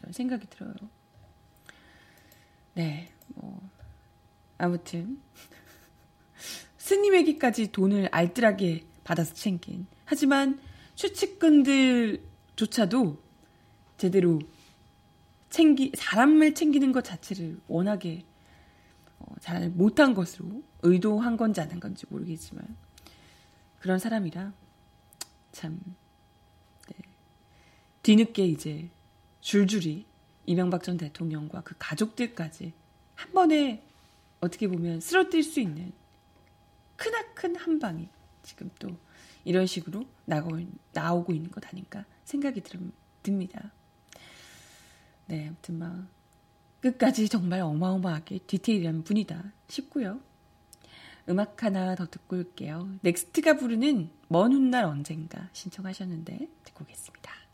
이런 0.00 0.12
생각이 0.12 0.46
들어요. 0.48 0.74
네, 2.74 3.12
뭐, 3.28 3.60
아무튼. 4.58 5.20
스님 6.78 7.14
에게까지 7.14 7.72
돈을 7.72 8.08
알뜰하게 8.12 8.84
받아서 9.04 9.34
챙긴. 9.34 9.86
하지만 10.04 10.60
추측근들조차도 10.96 12.16
제대로 13.98 14.40
챙기, 15.50 15.92
사람을 15.94 16.54
챙기는 16.54 16.90
것 16.92 17.04
자체를 17.04 17.60
워낙에 17.68 18.24
어, 19.18 19.34
잘 19.40 19.70
못한 19.70 20.12
것으로 20.14 20.62
의도한 20.82 21.36
건지 21.36 21.60
안 21.60 21.70
한 21.70 21.80
건지 21.80 22.04
모르겠지만 22.08 22.76
그런 23.78 23.98
사람이라 23.98 24.52
참 25.52 25.80
네. 26.88 26.96
뒤늦게 28.02 28.46
이제 28.46 28.90
줄줄이 29.40 30.06
이명박 30.44 30.82
전 30.82 30.96
대통령과 30.96 31.62
그 31.62 31.74
가족들까지 31.78 32.72
한 33.14 33.32
번에 33.32 33.82
어떻게 34.40 34.68
보면 34.68 35.00
쓰러뜨릴 35.00 35.42
수 35.44 35.60
있는 35.60 35.92
크나큰 36.96 37.56
한 37.56 37.78
방이 37.78 38.08
지금 38.42 38.70
또 38.78 38.96
이런 39.44 39.66
식으로 39.66 40.04
나오, 40.26 40.50
나오고 40.92 41.32
있는 41.32 41.50
것 41.50 41.66
아닌가 41.66 42.04
생각이 42.24 42.60
들, 42.60 42.78
듭니다. 43.22 43.72
네, 45.26 45.48
아무튼 45.48 45.78
막 45.78 46.06
끝까지 46.80 47.28
정말 47.28 47.60
어마어마하게 47.60 48.40
디테일한 48.46 49.02
분이다 49.02 49.52
싶고요. 49.68 50.20
음악 51.28 51.64
하나 51.64 51.94
더 51.96 52.06
듣고 52.06 52.36
올게요. 52.36 52.88
넥스트가 53.02 53.56
부르는 53.56 54.10
먼 54.28 54.52
훗날 54.52 54.84
언젠가 54.84 55.48
신청하셨는데 55.52 56.48
듣고 56.64 56.84
오겠습니다. 56.84 57.45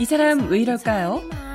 이 0.00 0.04
사람 0.04 0.48
왜 0.48 0.60
이럴까요? 0.60 1.47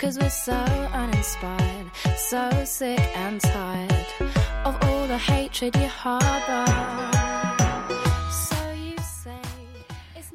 Cause 0.00 0.18
we're 0.18 0.30
so 0.30 0.52
uninspired, 0.52 1.90
so 2.16 2.48
sick 2.64 2.98
and 3.16 3.38
tired 3.40 4.06
of 4.64 4.76
all 4.82 5.06
the 5.06 5.18
hatred 5.18 5.76
you 5.76 5.88
harbor. 5.88 6.64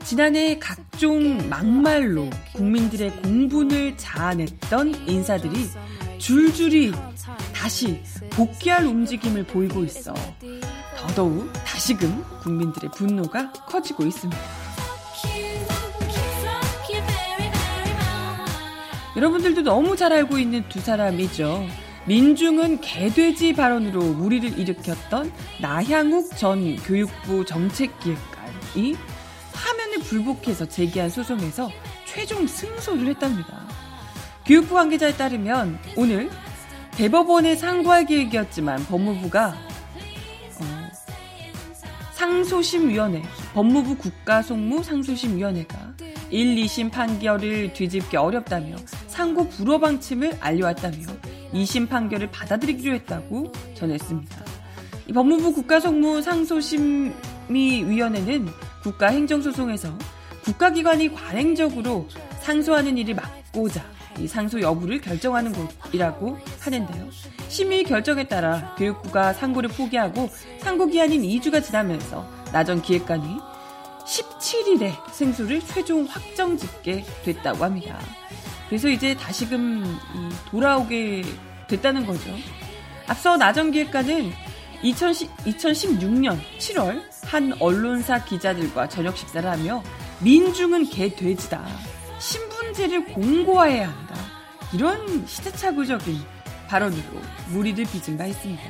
지난해 0.03 0.57
각종 0.59 1.49
막말로 1.49 2.29
국민들의 2.53 3.11
공분을 3.23 3.97
자아냈던 3.97 5.07
인사들이 5.07 5.69
줄줄이 6.19 6.91
다시 7.55 8.03
복귀할 8.31 8.85
움직임을 8.85 9.45
보이고 9.45 9.83
있어. 9.83 10.13
더더욱 10.97 11.51
다시금 11.65 12.23
국민들의 12.41 12.91
분노가 12.91 13.51
커지고 13.51 14.05
있습니다. 14.05 14.58
여러분들도 19.19 19.63
너무 19.63 19.97
잘 19.97 20.13
알고 20.13 20.37
있는 20.37 20.63
두 20.69 20.79
사람이죠. 20.79 21.67
민중은 22.05 22.79
개돼지 22.79 23.51
발언으로 23.51 24.01
무리를 24.01 24.57
일으켰던 24.57 25.29
나향욱 25.59 26.37
전 26.37 26.77
교육부 26.77 27.43
정책기획관이 27.43 28.95
화면을 29.53 29.99
불복해서 29.99 30.69
제기한 30.69 31.09
소송에서 31.09 31.69
최종 32.05 32.47
승소를 32.47 33.07
했답니다. 33.09 33.67
교육부 34.45 34.75
관계자에 34.75 35.13
따르면 35.15 35.79
오늘 35.97 36.29
대법원에 36.91 37.57
상고할 37.57 38.05
계획이었지만 38.05 38.85
법무부가 38.85 39.49
어, 39.49 39.68
상소심위원회, 42.19 43.23
법무부 43.53 43.95
국가송무 43.95 44.83
상소심위원회가 44.83 45.93
1, 46.29 46.57
2심 46.57 46.91
판결을 46.91 47.71
뒤집기 47.71 48.17
어렵다며 48.17 48.75
상고 49.07 49.47
불허 49.47 49.79
방침을 49.79 50.35
알려왔다며 50.41 50.97
2심 51.53 51.87
판결을 51.87 52.29
받아들이기로 52.29 52.93
했다고 52.95 53.53
전했습니다. 53.73 54.43
법무부 55.13 55.53
국가송무 55.53 56.21
상소심의위원회는 56.21 58.49
국가행정소송에서 58.83 59.97
국가기관이 60.43 61.13
관행적으로 61.13 62.09
상소하는 62.41 62.97
일을 62.97 63.15
막고자 63.15 63.81
이 64.19 64.27
상소 64.27 64.59
여부를 64.59 64.99
결정하는 64.99 65.53
곳이라고 65.53 66.37
하는데요. 66.59 67.07
심의 67.49 67.83
결정에 67.83 68.25
따라 68.25 68.75
교육부가 68.77 69.33
상고를 69.33 69.69
포기하고 69.71 70.29
상고 70.59 70.85
기한인 70.85 71.23
2주가 71.23 71.63
지나면서 71.63 72.25
나전 72.53 72.81
기획관이 72.81 73.39
17일에 74.05 74.93
승소를 75.11 75.61
최종 75.61 76.05
확정 76.05 76.57
짓게 76.57 77.03
됐다고 77.25 77.63
합니다. 77.63 77.99
그래서 78.69 78.87
이제 78.87 79.15
다시금 79.15 79.97
돌아오게 80.49 81.23
됐다는 81.67 82.05
거죠. 82.05 82.29
앞서 83.07 83.35
나전 83.35 83.71
기획관은 83.71 84.31
2010, 84.83 85.29
2016년 85.45 86.39
7월 86.59 87.01
한 87.25 87.53
언론사 87.59 88.23
기자들과 88.23 88.87
저녁 88.87 89.17
식사를 89.17 89.49
하며 89.49 89.83
민중은 90.21 90.89
개돼지다. 90.89 91.65
신분제를 92.19 93.05
공고화해야 93.05 93.89
한다. 93.89 94.15
이런 94.73 95.25
시대착오적인 95.25 96.38
발언으로 96.69 97.03
무리를 97.49 97.83
빚은 97.85 98.17
바 98.17 98.27
있습니다. 98.27 98.63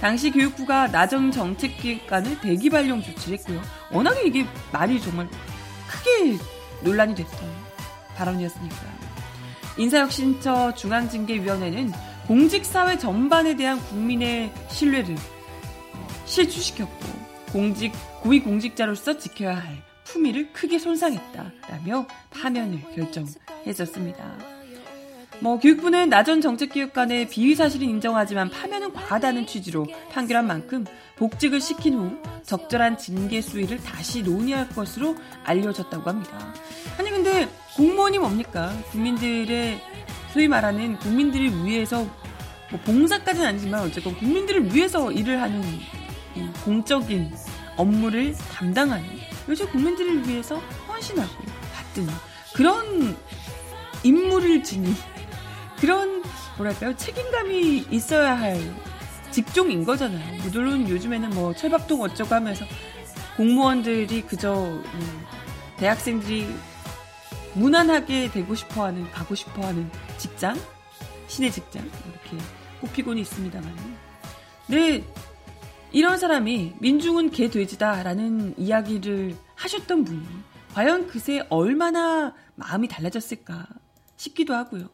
당시 0.00 0.30
교육부가 0.30 0.88
나정 0.88 1.30
정책기관을 1.30 2.40
대기 2.40 2.68
발령 2.68 3.02
조치를 3.02 3.38
했고요. 3.38 3.60
워낙에 3.90 4.26
이게 4.26 4.46
말이 4.72 5.00
정말 5.00 5.26
크게 5.88 6.38
논란이 6.84 7.14
됐던 7.14 7.38
발언이었으니까요. 8.16 9.00
인사혁신처 9.78 10.74
중앙징계위원회는 10.74 11.92
공직사회 12.26 12.98
전반에 12.98 13.56
대한 13.56 13.80
국민의 13.80 14.52
신뢰를 14.68 15.16
실추시켰고 16.26 17.06
공직 17.52 17.92
고위공직자로서 18.20 19.18
지켜야 19.18 19.56
할 19.56 19.82
품위를 20.04 20.52
크게 20.52 20.78
손상했다라며 20.78 22.06
파면을 22.30 22.82
결정했었습니다. 22.94 24.59
뭐 25.40 25.58
교육부는 25.58 26.10
나전 26.10 26.40
정책교육관의 26.40 27.28
비위 27.28 27.54
사실은 27.54 27.88
인정하지만 27.88 28.50
파면은 28.50 28.92
과하다는 28.92 29.46
취지로 29.46 29.86
판결한 30.10 30.46
만큼 30.46 30.84
복직을 31.16 31.60
시킨 31.60 31.94
후 31.94 32.18
적절한 32.42 32.98
징계 32.98 33.40
수위를 33.40 33.78
다시 33.78 34.22
논의할 34.22 34.68
것으로 34.68 35.16
알려졌다고 35.44 36.08
합니다. 36.08 36.54
아니 36.98 37.10
근데 37.10 37.48
공무원이 37.76 38.18
뭡니까? 38.18 38.72
국민들의 38.90 39.80
소위 40.32 40.46
말하는 40.46 40.98
국민들을 40.98 41.64
위해서 41.64 42.06
뭐 42.70 42.80
봉사까지는 42.84 43.48
아니지만 43.48 43.80
어쨌건 43.82 44.14
국민들을 44.16 44.74
위해서 44.74 45.10
일을 45.10 45.40
하는 45.40 45.62
공적인 46.64 47.32
업무를 47.76 48.34
담당하는 48.52 49.04
요즘 49.48 49.66
국민들을 49.70 50.28
위해서 50.28 50.56
헌신하고 50.86 51.42
받드는 51.74 52.12
그런 52.54 53.16
임무를 54.02 54.62
지닌 54.62 54.94
그런 55.80 56.22
뭐랄까요 56.58 56.94
책임감이 56.94 57.86
있어야 57.90 58.38
할 58.38 58.58
직종인 59.30 59.84
거잖아요. 59.84 60.42
물론 60.52 60.88
요즘에는 60.88 61.30
뭐 61.30 61.54
철밥통 61.54 62.02
어쩌고 62.02 62.34
하면서 62.34 62.64
공무원들이 63.36 64.22
그저 64.22 64.54
음, 64.54 65.24
대학생들이 65.78 66.46
무난하게 67.54 68.30
되고 68.30 68.54
싶어하는 68.54 69.10
가고 69.10 69.34
싶어하는 69.34 69.90
직장 70.18 70.56
신의 71.28 71.50
직장 71.50 71.82
이렇게 71.82 72.44
꼽히고는 72.80 73.22
있습니다만 73.22 73.74
네 74.66 75.04
이런 75.92 76.18
사람이 76.18 76.74
민중은 76.80 77.30
개 77.30 77.48
돼지다라는 77.48 78.54
이야기를 78.58 79.36
하셨던 79.54 80.04
분이 80.04 80.26
과연 80.74 81.06
그새 81.06 81.44
얼마나 81.48 82.34
마음이 82.54 82.86
달라졌을까 82.88 83.66
싶기도 84.16 84.54
하고요. 84.54 84.88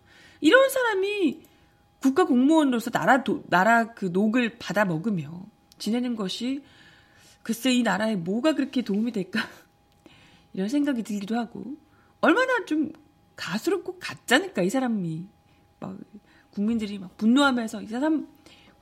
이런 0.47 0.71
사람이 0.71 1.43
국가 2.01 2.25
공무원으로서 2.25 2.93
나라 2.93 3.25
도, 3.25 3.43
나라 3.49 3.95
그 3.95 4.05
녹을 4.05 4.59
받아 4.61 4.85
먹으며 4.85 5.45
지내는 5.79 6.15
것이 6.15 6.63
글쎄 7.43 7.73
이 7.73 7.83
나라에 7.83 8.15
뭐가 8.15 8.55
그렇게 8.55 8.83
도움이 8.83 9.11
될까 9.11 9.41
이런 10.55 10.69
생각이 10.69 11.03
들기도 11.03 11.37
하고 11.37 11.77
얼마나 12.21 12.65
좀 12.65 12.93
가수롭고 13.35 13.99
같잖을까 13.99 14.63
이 14.63 14.71
사람이 14.71 15.27
막 15.81 15.99
국민들이 16.53 17.01
막 17.01 17.17
분노하면서 17.17 17.83
이 17.83 17.89
사람 17.89 18.29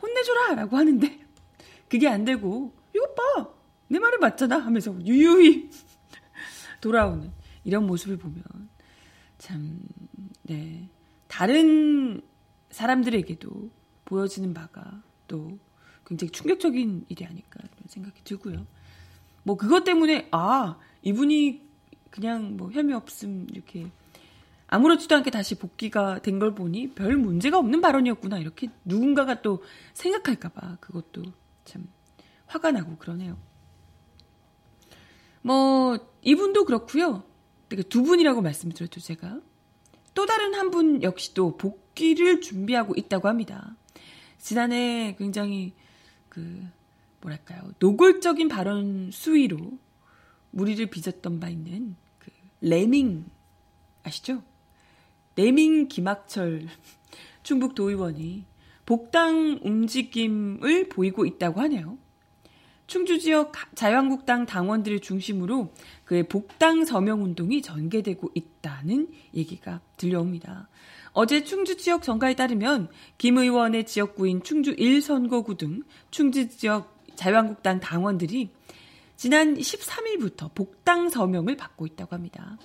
혼내줘라라고 0.02 0.76
하는데 0.76 1.18
그게 1.88 2.08
안 2.08 2.26
되고 2.26 2.74
이것 2.94 3.14
봐! 3.14 3.48
내 3.88 3.98
말이 3.98 4.18
맞잖아 4.18 4.58
하면서 4.58 4.94
유유히 5.06 5.70
돌아오는 6.82 7.32
이런 7.64 7.86
모습을 7.86 8.18
보면 8.18 8.42
참, 9.38 9.80
네. 10.42 10.90
다른 11.34 12.22
사람들에게도 12.70 13.68
보여지는 14.04 14.54
바가 14.54 15.02
또 15.26 15.58
굉장히 16.06 16.30
충격적인 16.30 17.06
일이 17.08 17.24
아닐까 17.24 17.58
이런 17.58 17.88
생각이 17.88 18.22
들고요. 18.22 18.64
뭐 19.42 19.56
그것 19.56 19.82
때문에 19.82 20.28
아 20.30 20.78
이분이 21.02 21.60
그냥 22.10 22.56
뭐 22.56 22.70
혐의 22.70 22.94
없음 22.94 23.48
이렇게 23.50 23.90
아무렇지도 24.68 25.16
않게 25.16 25.32
다시 25.32 25.56
복귀가 25.56 26.20
된 26.22 26.38
걸 26.38 26.54
보니 26.54 26.94
별 26.94 27.16
문제가 27.16 27.58
없는 27.58 27.80
발언이었구나 27.80 28.38
이렇게 28.38 28.68
누군가가 28.84 29.42
또 29.42 29.64
생각할까봐 29.94 30.76
그것도 30.78 31.24
참 31.64 31.88
화가 32.46 32.70
나고 32.70 32.96
그러네요. 32.96 33.36
뭐 35.42 35.98
이분도 36.22 36.64
그렇고요. 36.64 37.24
두 37.88 38.04
분이라고 38.04 38.40
말씀드렸죠 38.40 39.00
제가 39.00 39.40
또 40.14 40.26
다른 40.26 40.54
한 40.54 40.70
분 40.70 41.02
역시도 41.02 41.56
복귀를 41.56 42.40
준비하고 42.40 42.94
있다고 42.96 43.28
합니다. 43.28 43.76
지난해 44.38 45.14
굉장히 45.18 45.72
그 46.28 46.66
뭐랄까요 47.20 47.72
노골적인 47.78 48.48
발언 48.48 49.10
수위로 49.12 49.78
무리를 50.50 50.84
빚었던 50.86 51.40
바 51.40 51.48
있는 51.48 51.96
그 52.18 52.30
레밍 52.60 53.24
아시죠? 54.02 54.42
레밍 55.36 55.88
김학철 55.88 56.68
충북 57.42 57.74
도의원이 57.74 58.44
복당 58.86 59.60
움직임을 59.62 60.88
보이고 60.88 61.24
있다고 61.24 61.60
하네요. 61.62 61.98
충주 62.86 63.18
지역 63.18 63.52
자유한국당 63.74 64.46
당원들을 64.46 65.00
중심으로 65.00 65.72
그의 66.04 66.28
복당 66.28 66.84
서명 66.84 67.22
운동이 67.22 67.62
전개되고 67.62 68.30
있다는 68.34 69.08
얘기가 69.34 69.80
들려옵니다. 69.96 70.68
어제 71.12 71.44
충주 71.44 71.76
지역 71.76 72.02
정가에 72.02 72.34
따르면 72.34 72.88
김 73.18 73.38
의원의 73.38 73.86
지역구인 73.86 74.42
충주 74.42 74.74
1선거구 74.76 75.56
등 75.56 75.82
충주 76.10 76.48
지역 76.48 76.94
자유한국당 77.14 77.80
당원들이 77.80 78.50
지난 79.16 79.54
13일부터 79.54 80.52
복당 80.54 81.08
서명을 81.08 81.56
받고 81.56 81.86
있다고 81.86 82.14
합니다. 82.14 82.58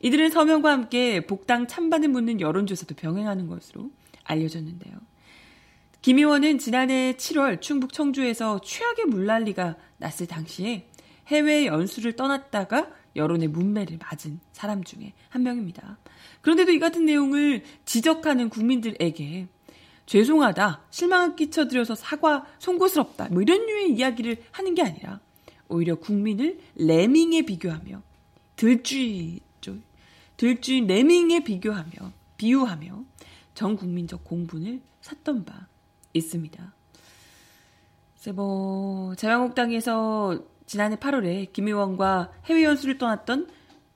이들은 0.00 0.30
서명과 0.30 0.72
함께 0.72 1.24
복당 1.24 1.68
찬반을 1.68 2.08
묻는 2.08 2.40
여론조사도 2.40 2.96
병행하는 2.96 3.46
것으로 3.46 3.90
알려졌는데요. 4.24 5.11
김 6.02 6.18
의원은 6.18 6.58
지난해 6.58 7.14
7월 7.16 7.60
충북 7.60 7.92
청주에서 7.92 8.60
최악의 8.64 9.04
물난리가 9.06 9.76
났을 9.98 10.26
당시에 10.26 10.88
해외 11.28 11.66
연수를 11.66 12.16
떠났다가 12.16 12.90
여론의 13.14 13.46
문매를 13.46 13.98
맞은 13.98 14.40
사람 14.50 14.82
중에 14.82 15.12
한 15.28 15.44
명입니다. 15.44 15.98
그런데도 16.40 16.72
이 16.72 16.80
같은 16.80 17.04
내용을 17.04 17.62
지적하는 17.84 18.48
국민들에게 18.48 19.46
죄송하다, 20.06 20.82
실망을 20.90 21.36
끼쳐드려서 21.36 21.94
사과, 21.94 22.46
송구스럽다, 22.58 23.28
뭐 23.28 23.40
이런 23.40 23.64
류의 23.64 23.92
이야기를 23.92 24.42
하는 24.50 24.74
게 24.74 24.82
아니라 24.82 25.20
오히려 25.68 25.94
국민을 25.94 26.58
레밍에 26.74 27.42
비교하며 27.42 28.02
들쥐죠. 28.56 29.76
들쥐 30.36 30.80
레밍에 30.80 31.44
비교하며 31.44 31.92
비유하며 32.38 33.04
전 33.54 33.76
국민적 33.76 34.24
공분을 34.24 34.80
샀던 35.00 35.44
바 35.44 35.68
있습니다. 36.12 36.74
이제 38.16 38.32
뭐 38.32 39.14
자유한국당에서 39.14 40.38
지난해 40.66 40.96
8월에 40.96 41.52
김 41.52 41.68
의원과 41.68 42.32
해외 42.44 42.64
연수를 42.64 42.98
떠났던 42.98 43.48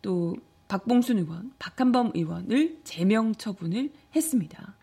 또 0.02 0.36
박봉순 0.68 1.18
의원, 1.18 1.52
박한범 1.58 2.12
의원을 2.14 2.80
제명 2.82 3.34
처분을 3.34 3.92
했습니다. 4.14 4.74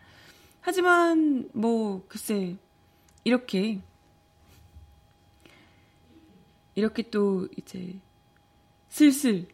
하지만 0.60 1.48
뭐 1.52 2.04
글쎄 2.08 2.56
이렇게 3.22 3.80
이렇게 6.74 7.02
또 7.10 7.48
이제 7.56 8.00
슬슬 8.88 9.46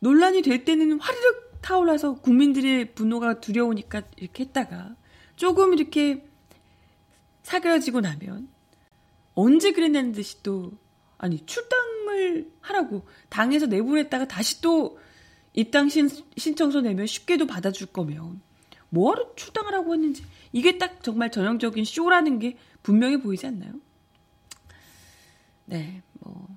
논란이 0.00 0.42
될 0.42 0.64
때는 0.64 1.00
화르륵 1.00 1.62
타올라서 1.62 2.20
국민들의 2.20 2.94
분노가 2.94 3.40
두려우니까 3.40 4.02
이렇게 4.16 4.44
했다가 4.44 4.96
조금 5.36 5.72
이렇게 5.72 6.28
사그라지고 7.44 8.00
나면 8.00 8.48
언제 9.34 9.72
그랬냐는 9.72 10.12
듯이 10.12 10.42
또 10.42 10.72
아니 11.18 11.44
출당을 11.46 12.50
하라고 12.60 13.06
당에서 13.28 13.66
내보냈다가 13.66 14.26
다시 14.26 14.60
또 14.60 14.98
입당 15.52 15.88
신, 15.88 16.08
신청서 16.36 16.80
내면 16.80 17.06
쉽게도 17.06 17.46
받아줄 17.46 17.88
거면 17.88 18.40
뭐하러 18.88 19.34
출당하라고 19.36 19.94
했는지 19.94 20.24
이게 20.52 20.78
딱 20.78 21.02
정말 21.02 21.30
전형적인 21.30 21.84
쇼라는 21.84 22.38
게 22.38 22.56
분명해 22.82 23.20
보이지 23.20 23.46
않나요? 23.46 23.72
네, 25.66 26.02
뭐 26.20 26.48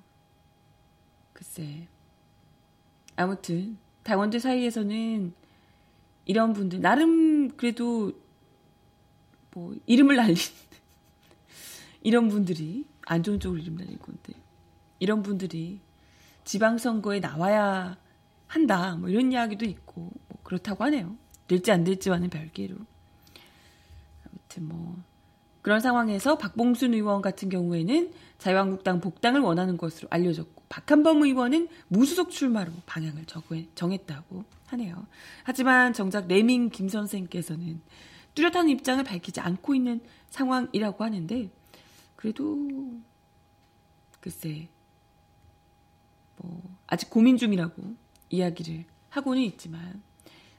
글쎄 1.32 1.86
아무튼 3.16 3.76
당원들 4.04 4.40
사이에서는 4.40 5.34
이런 6.24 6.52
분들 6.52 6.80
나름 6.80 7.56
그래도 7.56 8.12
뭐 9.52 9.74
이름을 9.86 10.16
날린 10.16 10.36
이런 12.02 12.28
분들이 12.28 12.86
안 13.06 13.22
좋은 13.22 13.40
쪽으로 13.40 13.60
이름 13.60 13.76
날린 13.76 13.98
건데 13.98 14.34
이런 14.98 15.22
분들이 15.22 15.80
지방선거에 16.44 17.20
나와야 17.20 17.96
한다 18.46 18.96
뭐 18.96 19.08
이런 19.08 19.32
이야기도 19.32 19.64
있고 19.64 20.10
뭐 20.28 20.38
그렇다고 20.42 20.84
하네요. 20.84 21.16
될지 21.46 21.70
안 21.70 21.84
될지와는 21.84 22.30
별개로 22.30 22.76
아무튼 24.26 24.68
뭐 24.68 24.96
그런 25.62 25.80
상황에서 25.80 26.38
박봉순 26.38 26.94
의원 26.94 27.20
같은 27.20 27.48
경우에는 27.48 28.12
자유한국당 28.38 29.00
복당을 29.00 29.40
원하는 29.40 29.76
것으로 29.76 30.08
알려졌고 30.10 30.62
박한범 30.68 31.22
의원은 31.22 31.68
무수속 31.88 32.30
출마로 32.30 32.72
방향을 32.86 33.24
정했다고 33.74 34.44
하네요. 34.66 35.06
하지만 35.44 35.92
정작 35.92 36.28
레밍 36.28 36.70
김 36.70 36.88
선생께서는 36.88 37.80
뚜렷한 38.34 38.68
입장을 38.68 39.02
밝히지 39.02 39.40
않고 39.40 39.74
있는 39.74 40.00
상황이라고 40.30 41.04
하는데 41.04 41.50
그래도 42.18 43.00
글쎄 44.20 44.68
뭐 46.36 46.76
아직 46.88 47.10
고민 47.10 47.36
중이라고 47.36 47.94
이야기를 48.30 48.84
하고는 49.10 49.40
있지만 49.42 50.02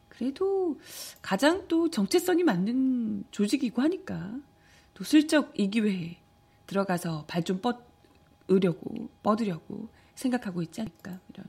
그래도 0.07 0.79
가장 1.21 1.67
또 1.67 1.89
정체성이 1.89 2.43
맞는 2.43 3.25
조직이고 3.31 3.81
하니까 3.81 4.39
또 4.93 5.03
슬쩍 5.03 5.51
이 5.59 5.69
기회에 5.69 6.17
들어가서 6.65 7.25
발 7.27 7.43
좀 7.43 7.59
뻗으려고 8.47 9.09
뻗으려고 9.21 9.89
생각하고 10.15 10.61
있지 10.61 10.79
않을까 10.79 11.19
이런 11.33 11.45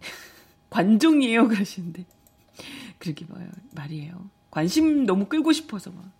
관종이에요 0.68 1.48
그러시는데. 1.48 2.04
그러기 2.98 3.24
뭐요 3.24 3.48
말이에요. 3.72 4.28
관심 4.50 5.06
너무 5.06 5.24
끌고 5.26 5.52
싶어서 5.52 5.90
막 5.90 6.10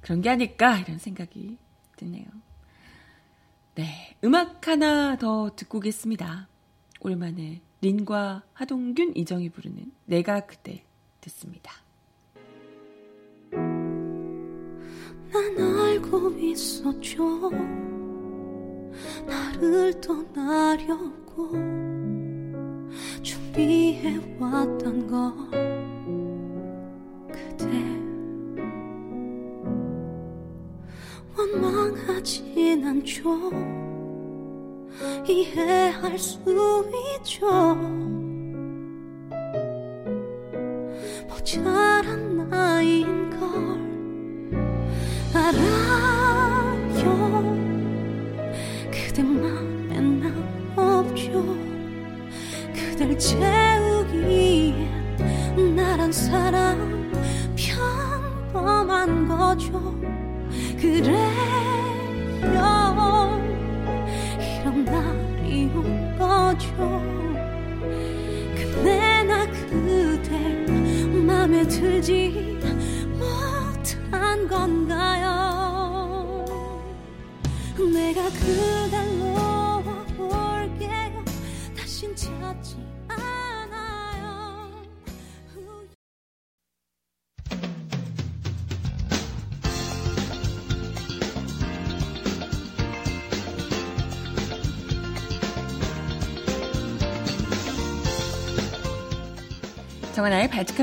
그런 0.00 0.20
게 0.22 0.30
아닐까 0.30 0.78
이런 0.78 0.98
생각이 0.98 1.58
드네요. 1.96 2.26
네, 3.74 4.16
음악 4.24 4.66
하나 4.68 5.16
더 5.16 5.50
듣고 5.54 5.78
오겠습니다. 5.78 6.48
오랜만에 7.00 7.62
린과 7.80 8.42
하동균, 8.52 9.16
이정이 9.16 9.50
부르는 9.50 9.92
내가 10.06 10.40
그대 10.40 10.84
듣습니다. 11.20 11.72
난 15.32 15.58
알고 15.58 16.32
있었죠. 16.38 17.50
나를 19.26 20.00
떠나려고 20.00 21.52
준비해왔던 23.22 25.06
걸. 25.06 25.79
원망하진 31.52 32.86
않죠. 32.86 33.50
이해할 35.26 36.18
수 36.18 36.38
있죠 37.16 38.19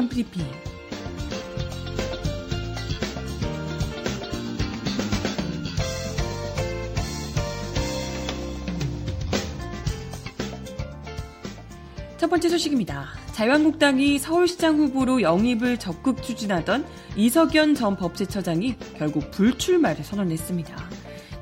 브리핑. 0.09 0.43
첫 12.17 12.29
번째 12.31 12.49
소식입니다. 12.49 13.05
자유한국당이 13.33 14.17
서울시장 14.17 14.79
후보로 14.79 15.21
영입을 15.21 15.77
적극 15.77 16.23
추진하던 16.23 16.83
이석연 17.15 17.75
전 17.75 17.95
법제처장이 17.95 18.75
결국 18.97 19.29
불출마를 19.29 20.03
선언했습니다. 20.03 20.75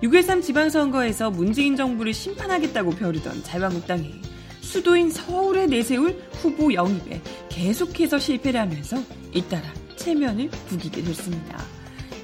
6.13 0.03 0.41
지방선거에서 0.41 1.31
문재인 1.31 1.77
정부를 1.77 2.13
심판하겠다고 2.13 2.91
벼르던 2.91 3.43
자유한국당이 3.43 4.34
수도인 4.75 5.09
서울에 5.09 5.67
내세울 5.67 6.21
후보 6.33 6.73
영입에 6.73 7.21
계속해서 7.47 8.19
실패를 8.19 8.59
하면서 8.59 8.97
잇따라 9.33 9.63
체면을 9.95 10.49
구기게 10.67 11.01
됐습니다. 11.01 11.63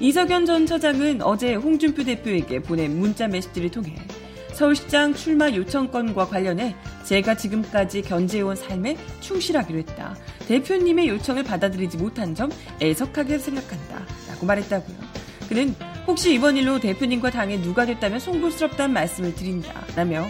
이석연 0.00 0.44
전 0.44 0.66
처장은 0.66 1.22
어제 1.22 1.54
홍준표 1.54 2.04
대표에게 2.04 2.60
보낸 2.60 2.98
문자 2.98 3.26
메시지를 3.26 3.70
통해 3.70 3.96
서울시장 4.52 5.14
출마 5.14 5.50
요청건과 5.50 6.26
관련해 6.26 6.76
제가 7.04 7.38
지금까지 7.38 8.02
견제해온 8.02 8.54
삶에 8.54 8.98
충실하기로 9.20 9.78
했다. 9.78 10.14
대표님의 10.46 11.08
요청을 11.08 11.44
받아들이지 11.44 11.96
못한 11.96 12.34
점 12.34 12.50
애석하게 12.82 13.38
생각한다. 13.38 14.06
라고 14.28 14.44
말했다고요. 14.44 14.96
그는 15.48 15.74
혹시 16.06 16.34
이번 16.34 16.58
일로 16.58 16.78
대표님과 16.78 17.30
당에 17.30 17.62
누가 17.62 17.86
됐다면 17.86 18.20
송구스럽다는 18.20 18.92
말씀을 18.92 19.34
드린다. 19.34 19.72
라며 19.96 20.26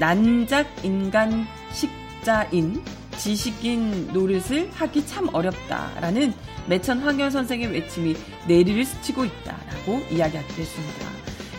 난작 0.00 0.66
인간 0.82 1.46
식자인 1.72 2.82
지식인 3.18 4.08
노릇을 4.14 4.70
하기 4.72 5.06
참 5.06 5.28
어렵다라는 5.30 6.32
매천 6.66 7.00
황현 7.00 7.30
선생의 7.30 7.70
외침이 7.70 8.16
내리를 8.48 8.82
스치고 8.82 9.26
있다라고 9.26 10.06
이야기하기도 10.10 10.62
했습니다. 10.62 11.06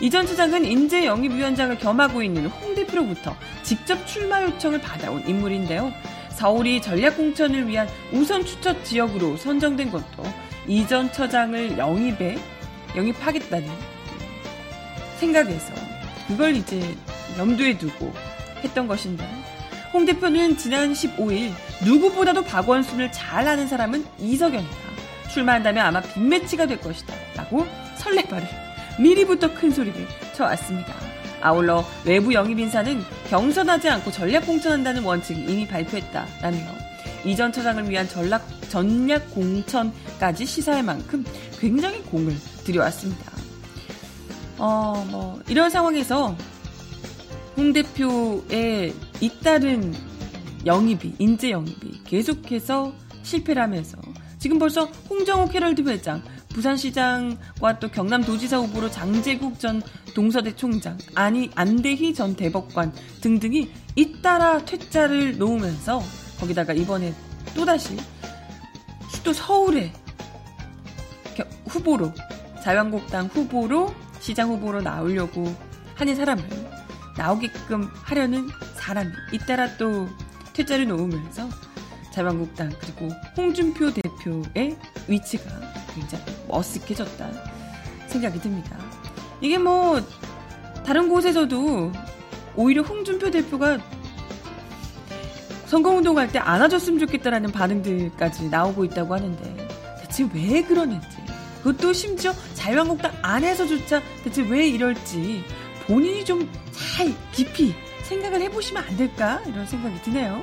이전 0.00 0.26
처장은 0.26 0.64
인재 0.64 1.06
영입위원장을 1.06 1.78
겸하고 1.78 2.20
있는 2.20 2.46
홍 2.46 2.74
대표로부터 2.74 3.36
직접 3.62 4.04
출마 4.08 4.42
요청을 4.42 4.80
받아온 4.80 5.24
인물인데요. 5.24 5.92
서울이 6.30 6.82
전략공천을 6.82 7.68
위한 7.68 7.86
우선 8.12 8.44
추천 8.44 8.82
지역으로 8.82 9.36
선정된 9.36 9.92
것도 9.92 10.24
이전 10.66 11.12
처장을 11.12 11.78
영입에 11.78 12.36
영입하겠다는 12.96 13.68
생각에서 15.18 15.72
그걸 16.26 16.56
이제 16.56 16.96
염두에 17.38 17.78
두고 17.78 18.12
했던 18.64 18.86
것인데 18.86 19.26
홍 19.92 20.04
대표는 20.06 20.56
지난 20.56 20.92
15일 20.92 21.52
누구보다도 21.84 22.44
박원순을 22.44 23.12
잘 23.12 23.46
아는 23.46 23.66
사람은 23.66 24.04
이석연이다. 24.18 24.76
출마한다면 25.30 25.86
아마 25.86 26.00
빅매치가 26.00 26.66
될 26.66 26.80
것이다. 26.80 27.14
라고 27.36 27.66
설레발을 27.96 28.46
미리부터 28.98 29.54
큰 29.54 29.70
소리를 29.70 30.06
쳐왔습니다. 30.34 30.94
아울러 31.40 31.84
외부 32.04 32.32
영입 32.32 32.58
인사는 32.58 33.02
경선하지 33.28 33.88
않고 33.88 34.12
전략 34.12 34.46
공천한다는 34.46 35.02
원칙을 35.02 35.48
이미 35.48 35.66
발표했다라며 35.66 36.58
이전 37.24 37.52
처장을 37.52 37.88
위한 37.88 38.08
전략, 38.08 38.46
전략 38.68 39.30
공천까지 39.32 40.46
시사할 40.46 40.82
만큼 40.82 41.24
굉장히 41.58 42.02
공을 42.02 42.34
들여왔습니다. 42.64 43.32
어, 44.58 45.06
뭐, 45.10 45.40
이런 45.48 45.70
상황에서 45.70 46.36
홍 47.56 47.72
대표의 47.72 48.94
잇따른 49.20 49.94
영입이, 50.64 51.16
인재 51.18 51.50
영입이 51.50 52.04
계속해서 52.04 52.92
실패를 53.22 53.62
하면서 53.62 53.98
지금 54.38 54.58
벌써 54.58 54.84
홍정욱 55.08 55.54
헤럴드 55.54 55.82
회장, 55.82 56.22
부산시장과 56.48 57.78
또 57.78 57.88
경남도지사 57.88 58.58
후보로 58.58 58.90
장재국 58.90 59.58
전 59.58 59.82
동서대 60.14 60.56
총장, 60.56 60.98
아니 61.14 61.50
안대희 61.54 62.14
전 62.14 62.34
대법관 62.34 62.92
등등이 63.20 63.70
잇따라 63.96 64.64
퇴짜를 64.64 65.38
놓으면서 65.38 66.02
거기다가 66.38 66.72
이번에 66.72 67.14
또다시 67.54 67.96
수도 69.10 69.32
서울에 69.32 69.92
후보로 71.66 72.12
자유한국당 72.62 73.26
후보로 73.26 73.94
시장 74.20 74.50
후보로 74.50 74.82
나오려고 74.82 75.54
하는 75.94 76.14
사람을 76.14 76.44
나오게끔 77.22 77.88
하려는 78.02 78.48
사람이 78.74 79.12
잇따라 79.30 79.76
또 79.76 80.08
퇴짜를 80.54 80.88
놓으면서 80.88 81.48
자유한국당 82.12 82.70
그리고 82.80 83.14
홍준표 83.36 83.92
대표의 83.92 84.76
위치가 85.06 85.44
굉장히 85.94 86.24
머쓱해졌다 86.48 87.30
생각이 88.08 88.40
듭니다. 88.40 88.76
이게 89.40 89.56
뭐 89.56 90.00
다른 90.84 91.08
곳에서도 91.08 91.92
오히려 92.56 92.82
홍준표 92.82 93.30
대표가 93.30 93.78
선거운동할 95.66 96.30
때 96.32 96.40
안아줬으면 96.40 96.98
좋겠다라는 97.00 97.52
반응들까지 97.52 98.48
나오고 98.48 98.84
있다고 98.86 99.14
하는데 99.14 99.68
대체 100.00 100.28
왜 100.34 100.62
그러는지 100.62 101.06
그것도 101.62 101.92
심지어 101.92 102.32
자유한국당 102.54 103.12
안에서조차 103.22 104.02
대체 104.24 104.42
왜 104.42 104.68
이럴지 104.68 105.44
본인이 105.86 106.24
좀 106.24 106.48
잘 106.92 107.14
깊이 107.32 107.74
생각을 108.02 108.40
해보시면 108.42 108.84
안 108.84 108.96
될까 108.96 109.40
이런 109.46 109.66
생각이 109.66 110.02
드네요. 110.02 110.42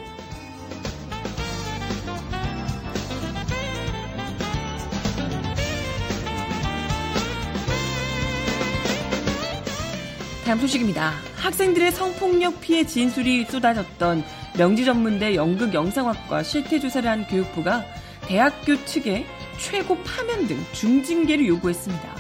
다음 10.45 10.60
소식입니다. 10.60 11.13
학생들의 11.36 11.91
성폭력 11.91 12.60
피해 12.60 12.84
진술이 12.84 13.45
쏟아졌던 13.45 14.23
명지전문대 14.58 15.36
연극 15.36 15.75
영상학과 15.75 16.41
실태조사를 16.41 17.08
한 17.08 17.28
교육부가 17.28 17.86
대학교 18.21 18.84
측에 18.86 19.28
최고 19.60 19.95
파면 19.99 20.47
등 20.47 20.58
중징계를 20.73 21.45
요구했습니다. 21.47 22.15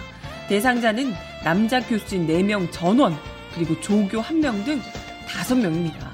대상자는 0.47 1.13
남자 1.43 1.79
교수진 1.79 2.27
4명 2.27 2.71
전원, 2.71 3.17
그리고 3.53 3.79
조교 3.81 4.21
1명 4.21 4.65
등 4.65 4.81
5명입니다. 5.27 6.09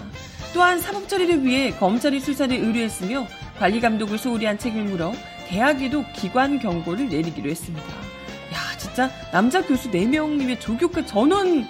또한 0.53 0.79
사법 0.79 1.07
처리를 1.09 1.43
위해 1.43 1.71
검찰이 1.71 2.19
수사를 2.19 2.55
의뢰했으며 2.55 3.27
관리 3.59 3.81
감독을 3.81 4.17
소홀히 4.17 4.45
한 4.45 4.57
책임을 4.57 4.85
물어 4.85 5.13
대학에도 5.47 6.05
기관 6.13 6.59
경고를 6.59 7.09
내리기로 7.09 7.49
했습니다. 7.49 7.87
야, 7.87 8.77
진짜 8.77 9.11
남자 9.31 9.61
교수 9.61 9.91
4명님의 9.91 10.59
조교과 10.59 11.05
전원 11.05 11.67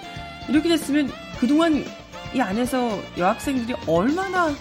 이렇게 0.48 0.68
됐으면 0.68 1.10
그동안 1.40 1.84
이 2.34 2.40
안에서 2.40 3.00
여학생들이 3.18 3.76
얼마나 3.86 4.54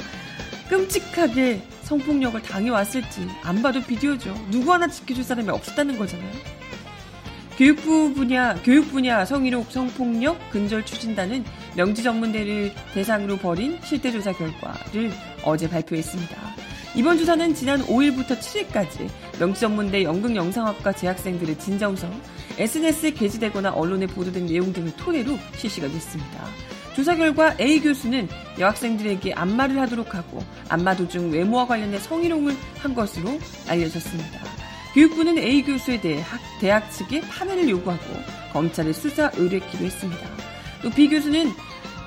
끔찍하게 0.69 1.61
성폭력을 1.83 2.41
당해왔을지 2.41 3.27
안 3.43 3.61
봐도 3.61 3.79
비디오죠. 3.81 4.33
누구 4.49 4.73
하나 4.73 4.87
지켜줄 4.87 5.23
사람이 5.23 5.49
없었다는 5.49 5.97
거잖아요. 5.97 6.31
교육부 7.57 8.13
분야, 8.13 8.53
교육 8.63 8.91
분야 8.91 9.23
성희록 9.23 9.71
성폭력 9.71 10.49
근절 10.49 10.85
추진단은 10.85 11.45
명지 11.77 12.03
전문대를 12.03 12.73
대상으로 12.93 13.37
벌인 13.37 13.79
실태조사 13.81 14.33
결과를 14.33 15.11
어제 15.43 15.69
발표했습니다. 15.69 16.35
이번 16.95 17.17
조사는 17.17 17.53
지난 17.55 17.81
5일부터 17.83 18.37
7일까지 18.37 19.09
명지 19.39 19.61
전문대 19.61 20.03
연극영상학과 20.03 20.91
재학생들의 20.91 21.57
진정성, 21.57 22.21
SNS에 22.57 23.11
게시되거나 23.11 23.71
언론에 23.71 24.05
보도된 24.05 24.47
내용 24.47 24.73
등을 24.73 24.93
토대로 24.97 25.37
실시가 25.55 25.87
됐습니다. 25.87 26.45
조사 26.93 27.15
결과 27.15 27.55
A 27.59 27.81
교수는 27.81 28.27
여학생들에게 28.59 29.33
안마를 29.33 29.79
하도록 29.81 30.13
하고 30.13 30.41
안마 30.67 30.95
도중 30.95 31.31
외모와 31.31 31.67
관련된 31.67 31.99
성희롱을 32.01 32.55
한 32.79 32.93
것으로 32.95 33.39
알려졌습니다. 33.67 34.54
교육부는 34.95 35.37
A 35.37 35.61
교수에 35.61 35.99
대해 35.99 36.23
대학 36.61 36.89
측에 36.89 37.19
파면을 37.19 37.67
요구하고 37.67 38.03
검찰에 38.53 38.93
수사 38.93 39.29
의뢰했기도 39.33 39.83
했습니다. 39.83 40.25
또 40.81 40.89
B 40.89 41.09
교수는 41.09 41.51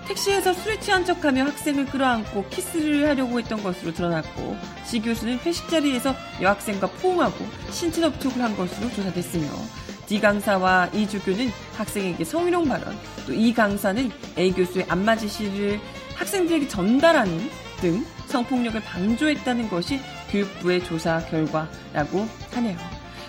택시에서 0.06 0.54
술에 0.54 0.80
취한 0.80 1.04
척하며 1.04 1.44
학생을 1.44 1.84
끌어안고 1.84 2.48
키스를 2.48 3.06
하려고 3.06 3.38
했던 3.38 3.62
것으로 3.62 3.92
드러났고 3.92 4.56
C 4.86 5.02
교수는 5.02 5.38
회식 5.40 5.68
자리에서 5.68 6.14
여학생과 6.40 6.86
포옹하고 6.86 7.46
신체 7.70 8.00
접촉을 8.00 8.42
한 8.42 8.56
것으로 8.56 8.90
조사됐으며 8.92 9.46
D 10.06 10.18
강사와 10.18 10.88
이 10.94 11.06
주교는 11.06 11.50
학생에게 11.76 12.24
성희롱 12.24 12.68
발언, 12.68 12.98
또이 13.26 13.52
강사는 13.52 14.10
A 14.38 14.50
교수의 14.52 14.86
안마 14.88 15.14
지시를 15.14 15.78
학생들에게 16.14 16.68
전달하는 16.68 17.50
등 17.82 18.02
성폭력을 18.28 18.80
방조했다는 18.80 19.68
것이 19.68 20.00
교육부의 20.30 20.84
조사 20.84 21.24
결과라고 21.26 22.26
하네요. 22.52 22.76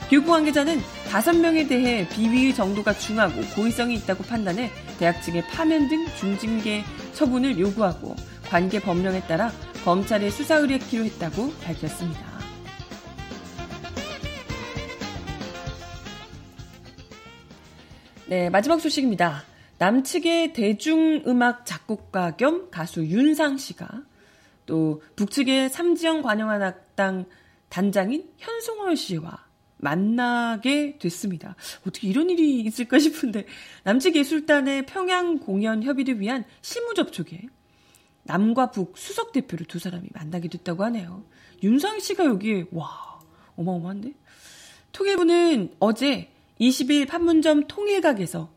교육부 0.09 0.31
관계자는 0.31 0.79
다섯 1.09 1.35
명에 1.35 1.67
대해 1.67 2.07
비위의 2.09 2.55
정도가 2.55 2.93
중하고 2.93 3.41
고의성이 3.55 3.95
있다고 3.95 4.23
판단해 4.23 4.71
대학 4.97 5.21
측의 5.21 5.45
파면 5.47 5.87
등 5.87 6.07
중징계 6.17 6.83
처분을 7.13 7.59
요구하고 7.59 8.15
관계 8.49 8.79
법령에 8.79 9.21
따라 9.21 9.51
검찰에 9.85 10.29
수사 10.31 10.55
의뢰키로 10.55 11.05
했다고 11.05 11.53
밝혔습니다. 11.63 12.27
네, 18.27 18.49
마지막 18.49 18.79
소식입니다. 18.79 19.43
남측의 19.79 20.53
대중음악 20.53 21.65
작곡가 21.65 22.35
겸 22.35 22.69
가수 22.69 23.05
윤상 23.05 23.57
씨가 23.57 23.87
또 24.69 25.01
북측의 25.15 25.71
삼지영 25.71 26.21
관영한악당 26.21 27.25
단장인 27.69 28.29
현송월 28.37 28.95
씨와 28.95 29.43
만나게 29.77 30.99
됐습니다. 30.99 31.55
어떻게 31.81 32.07
이런 32.07 32.29
일이 32.29 32.59
있을까 32.59 32.99
싶은데 32.99 33.47
남측 33.83 34.15
예술단의 34.15 34.85
평양 34.85 35.39
공연 35.39 35.81
협의를 35.81 36.19
위한 36.19 36.45
실무 36.61 36.93
접촉에 36.93 37.41
남과 38.23 38.69
북 38.69 38.95
수석 38.95 39.31
대표를 39.31 39.65
두 39.65 39.79
사람이 39.79 40.07
만나게 40.13 40.49
됐다고 40.49 40.83
하네요. 40.83 41.23
윤상 41.63 41.99
씨가 41.99 42.25
여기에 42.25 42.67
와 42.71 43.19
어마어마한데? 43.55 44.13
통일부는 44.91 45.73
어제 45.79 46.29
20일 46.61 47.07
판문점 47.07 47.65
통일각에서 47.67 48.51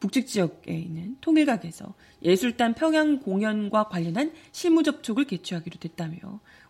북측 0.00 0.26
지역에 0.26 0.72
있는 0.74 1.16
통일각에서 1.20 1.94
예술단 2.22 2.74
평양 2.74 3.18
공연과 3.18 3.88
관련한 3.88 4.32
실무 4.52 4.82
접촉을 4.82 5.24
개최하기로 5.24 5.78
됐다며 5.80 6.16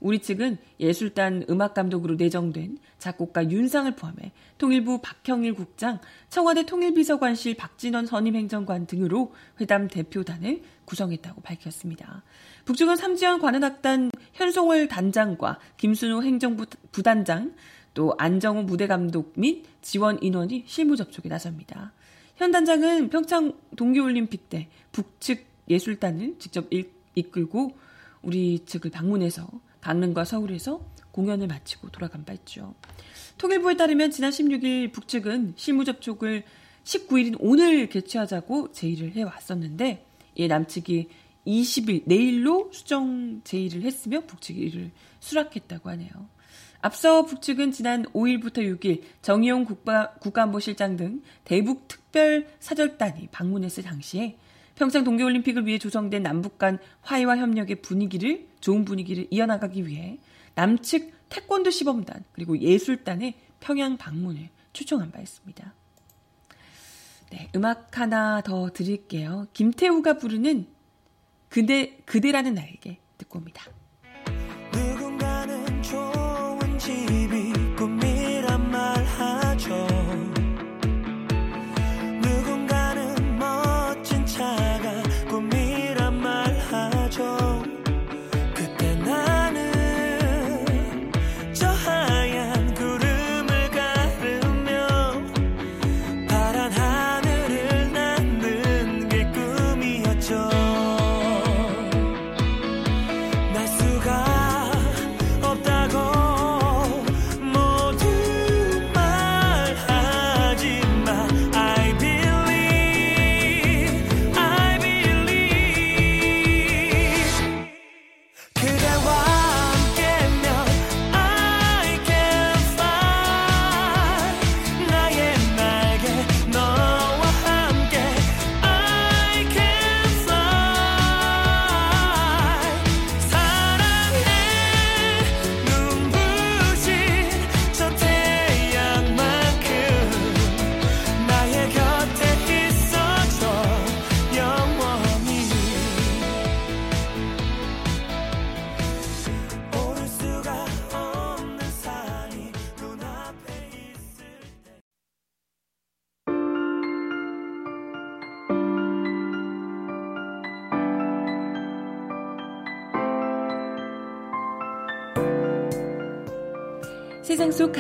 우리 0.01 0.21
측은 0.21 0.59
예술단 0.81 1.45
음악 1.51 1.75
감독으로 1.75 2.15
내정된 2.15 2.79
작곡가 2.99 3.51
윤상을 3.51 3.95
포함해 3.97 4.33
통일부 4.57 5.01
박형일 5.03 5.55
국장, 5.55 6.01
청와대 6.31 6.65
통일비서관실 6.65 7.57
박진원 7.57 8.07
선임행정관 8.07 8.87
등으로 8.87 9.35
회담 9.61 9.89
대표단을 9.89 10.63
구성했다고 10.85 11.43
밝혔습니다. 11.43 12.23
북측은 12.65 12.97
삼지연 12.97 13.41
관현악단 13.41 14.11
현송월 14.33 14.89
단장과 14.89 15.59
김순호 15.77 16.23
행정부 16.23 16.67
부단장, 16.93 17.55
또 17.95 18.15
안정우 18.17 18.63
무대 18.63 18.87
감독 18.87 19.33
및 19.37 19.65
지원 19.83 20.23
인원이 20.23 20.65
실무 20.67 20.97
접촉에 20.97 21.29
나섭니다. 21.29 21.93
현 22.39 22.53
단장은 22.53 23.11
평창 23.11 23.53
동계올림픽 23.77 24.49
때 24.49 24.69
북측 24.93 25.45
예술단을 25.69 26.37
직접 26.39 26.69
이끌고 27.17 27.77
우리 28.23 28.65
측을 28.65 28.93
방문해서 28.93 29.49
강릉과 29.81 30.25
서울에서 30.25 30.81
공연을 31.11 31.49
마치고 31.49 31.91
돌아간 31.91 32.25
바 32.25 32.33
있죠. 32.35 32.77
통일부에 33.39 33.77
따르면 33.77 34.13
지난 34.13 34.31
16일 34.31 34.93
북측은 34.93 35.55
실무 35.57 35.85
접촉을 35.85 36.45
19일인 36.85 37.37
오늘 37.41 37.89
개최하자고 37.89 38.71
제의를 38.71 39.13
해왔었는데 39.17 40.07
이 40.37 40.47
남측이 40.47 41.09
20일 41.45 42.03
내일로 42.07 42.71
수정 42.73 43.41
제의를 43.43 43.83
했으며 43.83 44.21
북측이 44.21 44.61
이를 44.61 44.93
수락했다고 45.19 45.91
하네요. 45.91 46.11
앞서 46.81 47.25
북측은 47.25 47.73
지난 47.73 48.05
5일부터 48.05 48.59
6일 48.59 49.03
정의용 49.21 49.65
국가, 49.65 50.13
국가안보실장 50.15 50.97
등 50.97 51.23
대북 51.45 51.89
특별 51.89 52.47
사절단이 52.61 53.29
방문했을 53.33 53.83
당시에 53.83 54.37
평창 54.77 55.03
동계올림픽을 55.03 55.67
위해 55.67 55.79
조성된 55.79 56.23
남북 56.23 56.59
간 56.59 56.79
화해와 57.03 57.37
협력의 57.39 57.83
분위기를 57.83 58.47
좋은 58.61 58.85
분위기를 58.85 59.27
이어나가기 59.31 59.87
위해 59.87 60.19
남측 60.55 61.13
태권도 61.29 61.71
시범단 61.71 62.25
그리고 62.33 62.57
예술단의 62.59 63.35
평양 63.59 63.97
방문을 63.97 64.49
추종한 64.73 65.11
바 65.11 65.21
있습니다. 65.21 65.75
네, 67.31 67.49
음악 67.57 67.99
하나 67.99 68.41
더 68.41 68.71
드릴게요. 68.71 69.49
김태우가 69.53 70.15
부르는 70.19 70.67
그대 71.49 71.99
그대라는 72.05 72.55
나에게 72.55 72.99
듣고 73.19 73.41
옵니다. 73.41 73.65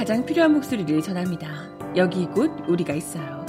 가장 0.09 0.25
필요한 0.25 0.55
목소리를 0.55 1.03
전합니다. 1.03 1.69
여기 1.95 2.25
곧 2.25 2.51
우리가 2.67 2.95
있어요. 2.95 3.45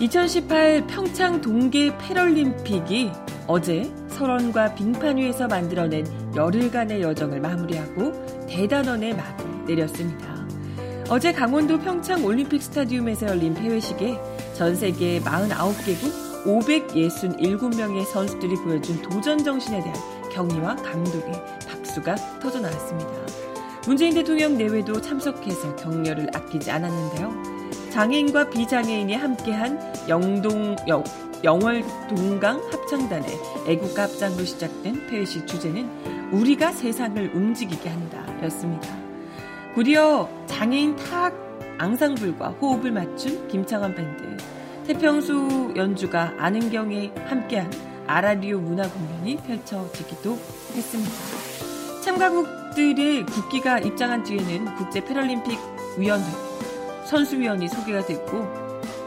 (2018) 0.00 0.88
평창 0.88 1.40
동계 1.40 1.96
패럴림픽이 1.98 3.12
어제 3.46 3.84
설원과 4.08 4.74
빙판 4.74 5.18
위에서 5.18 5.46
만들어낸 5.46 6.04
열흘간의 6.34 7.00
여정을 7.02 7.40
마무리하고 7.40 8.46
대단원의 8.48 9.14
막을 9.14 9.64
내렸습니다. 9.68 10.31
어제 11.12 11.30
강원도 11.30 11.78
평창 11.78 12.24
올림픽 12.24 12.62
스타디움에서 12.62 13.26
열린 13.26 13.52
폐회식에 13.52 14.18
전 14.54 14.74
세계 14.74 15.20
49개국 15.20 16.46
567명의 16.46 18.06
선수들이 18.06 18.54
보여준 18.64 19.02
도전 19.02 19.44
정신에 19.44 19.82
대한 19.82 19.94
경의와 20.32 20.74
감독의 20.76 21.34
박수가 21.68 22.14
터져 22.40 22.60
나왔습니다. 22.60 23.10
문재인 23.86 24.14
대통령 24.14 24.56
내외도 24.56 25.02
참석해서 25.02 25.76
격려를 25.76 26.28
아끼지 26.34 26.70
않았는데요. 26.70 27.90
장애인과 27.90 28.48
비장애인이 28.48 29.14
함께한 29.14 30.08
영동 30.08 30.76
영, 30.88 31.04
영월 31.44 31.84
동강 32.08 32.58
합창단의 32.72 33.38
애국가 33.66 34.04
합장으로 34.04 34.46
시작된 34.46 35.08
폐회식 35.08 35.46
주제는 35.46 36.30
우리가 36.32 36.72
세상을 36.72 37.32
움직이게 37.34 37.90
한다였습니다. 37.90 39.01
구리어 39.74 40.28
장애인 40.46 40.96
타악 40.96 41.34
앙상블과 41.78 42.50
호흡을 42.60 42.92
맞춘 42.92 43.48
김창완 43.48 43.94
밴드, 43.94 44.36
태평수 44.86 45.72
연주가 45.76 46.34
아는경에 46.38 47.10
함께한 47.26 47.70
아라리오 48.06 48.60
문화 48.60 48.86
공연이 48.88 49.36
펼쳐지기도 49.38 50.32
했습니다. 50.74 51.12
참가국들의 52.02 53.24
국기가 53.24 53.78
입장한 53.78 54.24
뒤에는 54.24 54.74
국제 54.76 55.02
패럴림픽 55.02 55.58
위원회, 55.96 56.26
선수위원이 57.06 57.68
소개가 57.68 58.04
됐고 58.04 58.46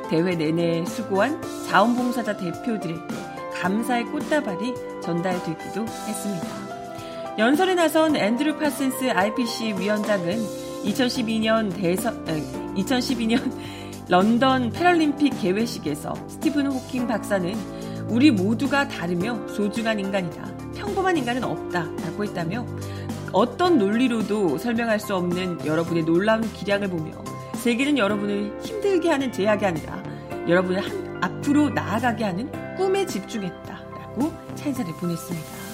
대회 0.10 0.36
내내 0.36 0.84
수고한 0.86 1.40
자원봉사자 1.68 2.38
대표들에게 2.38 3.00
감사의 3.54 4.06
꽃다발이 4.06 4.74
전달되기도 5.02 5.82
했습니다. 5.84 6.65
연설에 7.38 7.76
나선 7.76 8.16
앤드루 8.16 8.58
파슨스 8.58 9.10
IPC 9.12 9.76
위원장은 9.78 10.38
2012년 10.86 11.76
대선, 11.76 12.24
2012년 12.76 13.52
런던 14.08 14.70
패럴림픽 14.70 15.42
개회식에서 15.42 16.14
스티븐 16.30 16.68
호킹 16.68 17.08
박사는 17.08 17.54
우리 18.08 18.32
모두가 18.32 18.88
다르며 18.88 19.46
소중한 19.50 20.00
인간이다. 20.00 20.46
평범한 20.76 21.18
인간은 21.18 21.44
없다. 21.44 21.84
라고 22.06 22.24
했다며 22.24 22.66
어떤 23.34 23.80
논리로도 23.80 24.58
설명할 24.58 25.02
수 25.02 25.14
없는 25.14 25.66
여러분의 25.66 26.06
놀라운 26.06 26.42
기량을 26.54 26.88
보며 26.88 27.12
세계는 27.56 27.98
여러분을 27.98 28.58
힘들게 28.62 29.10
하는 29.10 29.30
제약이 29.34 29.66
아니라 29.66 30.02
여러분을 30.48 30.82
한, 30.82 31.20
앞으로 31.22 31.70
나아가게 31.72 32.24
하는 32.24 32.76
꿈에 32.78 33.06
집중했다. 33.06 33.74
라고 33.74 34.32
찬사를 34.56 34.94
보냈습니다. 34.94 35.65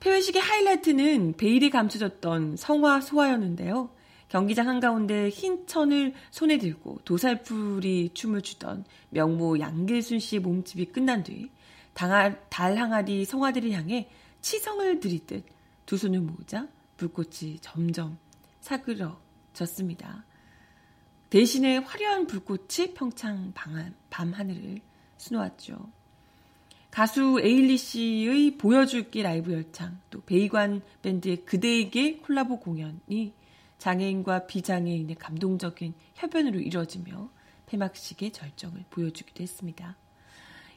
폐회식의 0.00 0.40
하이라이트는 0.40 1.34
베일이 1.36 1.70
감춰졌던 1.70 2.56
성화 2.56 3.00
소화였는데요. 3.00 3.90
경기장 4.28 4.68
한가운데 4.68 5.30
흰 5.30 5.66
천을 5.66 6.12
손에 6.30 6.58
들고 6.58 7.00
도살풀이 7.04 8.10
춤을 8.12 8.42
추던 8.42 8.84
명모 9.10 9.58
양길순 9.58 10.18
씨의 10.18 10.40
몸집이 10.40 10.86
끝난 10.86 11.24
뒤달 11.24 12.38
항아리 12.76 13.24
성화들을 13.24 13.70
향해 13.72 14.08
치성을 14.40 15.00
들이듯 15.00 15.44
두 15.86 15.96
손을 15.96 16.20
모으자 16.20 16.68
불꽃이 16.96 17.58
점점 17.60 18.18
사그러졌습니다. 18.60 20.24
대신에 21.30 21.78
화려한 21.78 22.26
불꽃이 22.26 22.94
평창 22.94 23.52
밤 23.54 24.32
하늘을 24.32 24.80
수놓았죠. 25.16 25.97
가수 26.98 27.38
에일리 27.40 27.76
씨의 27.76 28.58
보여줄게 28.58 29.22
라이브 29.22 29.52
열창, 29.52 30.00
또 30.10 30.20
베이관 30.22 30.82
밴드의 31.00 31.44
그대에게 31.44 32.16
콜라보 32.16 32.58
공연이 32.58 33.34
장애인과 33.78 34.48
비장애인의 34.48 35.14
감동적인 35.14 35.94
협연으로 36.14 36.58
이루어지며 36.58 37.30
폐막식의 37.66 38.32
절정을 38.32 38.86
보여주기도 38.90 39.44
했습니다. 39.44 39.94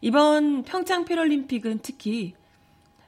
이번 0.02 0.62
평창 0.62 1.06
패럴림픽은 1.06 1.80
특히 1.82 2.36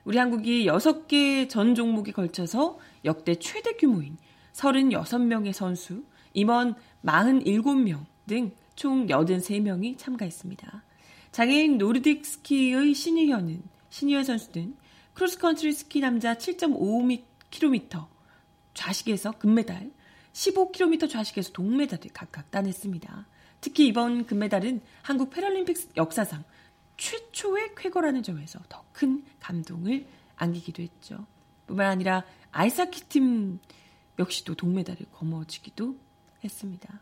우리 0.06 0.18
한국이 0.18 0.66
6개 0.66 1.48
전 1.48 1.76
종목에 1.76 2.14
걸쳐서 2.14 2.80
역대 3.06 3.36
최대 3.36 3.74
규모인 3.74 4.18
36명의 4.54 5.54
선수, 5.54 6.04
임원 6.34 6.74
47명 7.06 8.06
등 8.26 8.64
총 8.76 9.08
83명이 9.08 9.98
참가했습니다. 9.98 10.84
장애인 11.34 11.78
노르딕 11.80 12.24
스키의 12.24 12.94
신희현은 12.94 13.64
신희현 13.90 14.24
선수는 14.24 14.78
크로스컨트리 15.16 15.74
스키 15.74 16.00
남자 16.00 16.36
7.5km 16.36 18.08
좌식에서 18.74 19.32
금메달, 19.34 19.92
15km 20.32 21.10
좌식에서 21.10 21.52
동메달을 21.52 22.12
각각 22.14 22.50
따냈습니다. 22.52 23.28
특히 23.62 23.88
이번 23.88 24.26
금메달은 24.26 24.82
한국 25.02 25.30
패럴림픽 25.32 25.94
역사상 25.98 26.44
최초의 26.98 27.76
쾌거라는 27.76 28.24
점에서 28.24 28.60
더 28.70 28.84
큰 28.94 29.26
감동을 29.40 30.06
안기기도 30.36 30.84
했죠. 30.84 31.26
뿐만 31.66 31.88
아니라 31.88 32.24
아이스하키 32.52 33.06
팀 33.10 33.60
역시도 34.20 34.54
동메달을 34.56 35.08
거머쥐기도 35.12 35.98
했습니다. 36.44 37.02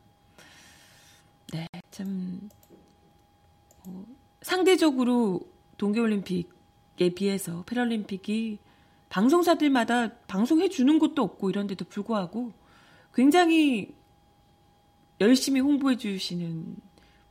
네, 1.51 1.67
참 1.91 2.49
어, 3.85 4.05
상대적으로 4.41 5.41
동계올림픽에 5.77 7.09
비해서 7.15 7.63
패럴림픽이 7.65 8.59
방송사들마다 9.09 10.13
방송해 10.27 10.69
주는 10.69 10.99
것도 10.99 11.21
없고 11.21 11.49
이런데도 11.49 11.85
불구하고 11.85 12.53
굉장히 13.13 13.93
열심히 15.19 15.59
홍보해 15.59 15.97
주시는 15.97 16.77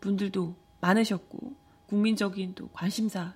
분들도 0.00 0.54
많으셨고 0.80 1.54
국민적인 1.86 2.54
또 2.54 2.68
관심사 2.68 3.34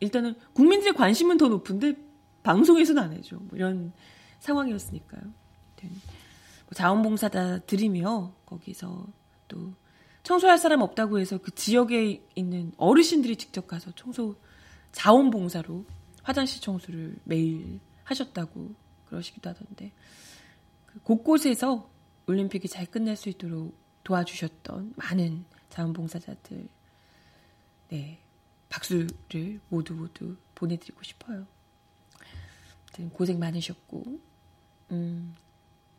일단은 0.00 0.34
국민들의 0.52 0.94
관심은 0.94 1.38
더 1.38 1.48
높은데 1.48 1.96
방송에서는 2.42 3.02
안 3.02 3.12
해줘 3.12 3.36
뭐 3.36 3.50
이런 3.52 3.92
상황이었으니까요. 4.40 5.22
뭐 5.22 6.74
자원봉사다 6.74 7.60
드리며 7.60 8.32
거기서 8.46 9.06
또 9.48 9.72
청소할 10.28 10.58
사람 10.58 10.82
없다고 10.82 11.18
해서 11.18 11.38
그 11.38 11.54
지역에 11.54 12.22
있는 12.34 12.70
어르신들이 12.76 13.36
직접 13.36 13.66
가서 13.66 13.92
청소 13.92 14.36
자원봉사로 14.92 15.86
화장실 16.22 16.60
청소를 16.60 17.16
매일 17.24 17.80
하셨다고 18.04 18.74
그러시기도 19.06 19.48
하던데 19.48 19.90
그 20.84 21.00
곳곳에서 21.00 21.88
올림픽이 22.26 22.68
잘 22.68 22.84
끝날 22.84 23.16
수 23.16 23.30
있도록 23.30 23.74
도와주셨던 24.04 24.92
많은 24.96 25.46
자원봉사자들 25.70 26.68
네 27.88 28.18
박수를 28.68 29.60
모두 29.70 29.94
모두 29.94 30.36
보내드리고 30.54 31.02
싶어요. 31.04 31.46
고생 33.14 33.38
많으셨고 33.38 34.20
음, 34.90 35.34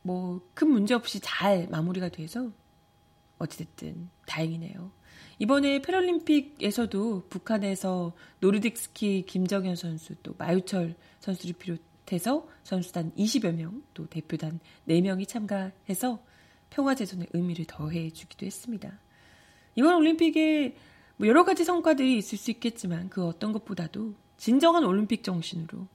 뭐 0.04 0.40
큰 0.54 0.70
문제 0.70 0.94
없이 0.94 1.20
잘 1.20 1.68
마무리가 1.70 2.10
돼서 2.10 2.52
어찌됐든 3.40 4.10
다행이네요. 4.26 4.92
이번에 5.40 5.82
패럴림픽에서도 5.82 7.28
북한에서 7.30 8.14
노르딕 8.42 8.76
스키 8.76 9.24
김정현 9.26 9.76
선수 9.76 10.16
또 10.22 10.36
마유철 10.38 10.96
선수를 11.20 11.56
비롯해서 11.58 12.48
선수단 12.64 13.12
20여 13.16 13.54
명 13.54 13.82
또 14.00 14.06
대표단 14.08 14.62
4명이 14.88 15.28
참가해서 15.28 16.24
평화제전의 16.70 17.28
의미를 17.34 17.66
더해 17.66 18.12
주기도 18.12 18.46
했습니다. 18.46 18.98
이번 19.76 19.96
올림픽에 19.96 20.76
뭐 21.18 21.28
여러 21.28 21.44
가지 21.44 21.66
성과들이 21.66 22.18
있을 22.18 22.38
수 22.38 22.50
있겠지만 22.52 23.10
그 23.10 23.26
어떤 23.26 23.52
것보다도 23.52 24.16
진정한 24.38 24.86
올림픽 24.86 25.24
정신으로 25.24 25.86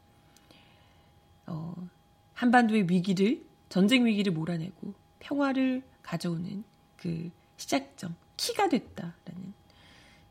어, 1.47 1.89
한반도의 2.35 2.91
위기를 2.91 3.43
전쟁 3.71 4.05
위기를 4.05 4.33
몰아내고 4.33 4.93
평화를 5.21 5.83
가져오는 6.03 6.63
그 7.05 7.31
시작점 7.59 8.17
키가 8.39 8.71
됐다라는 8.71 9.53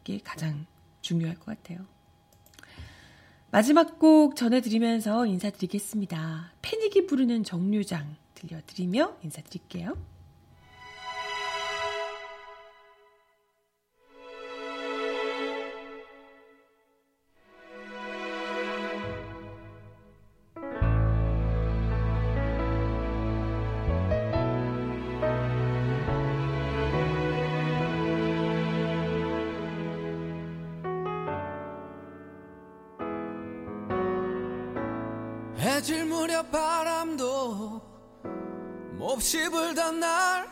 게 0.04 0.18
가장 0.24 0.66
중요할 1.02 1.36
것 1.36 1.46
같아요. 1.46 1.86
마지막 3.52 4.00
곡 4.00 4.36
전해드리면서 4.36 5.28
인사드리겠습니다. 5.28 6.52
패닉이 6.64 7.06
부르는 7.06 7.44
정류장 7.44 8.16
들려드리며 8.34 9.20
인사드릴게요. 9.22 9.96
몹시 39.34 39.50
불던 39.50 40.00
날 40.00 40.46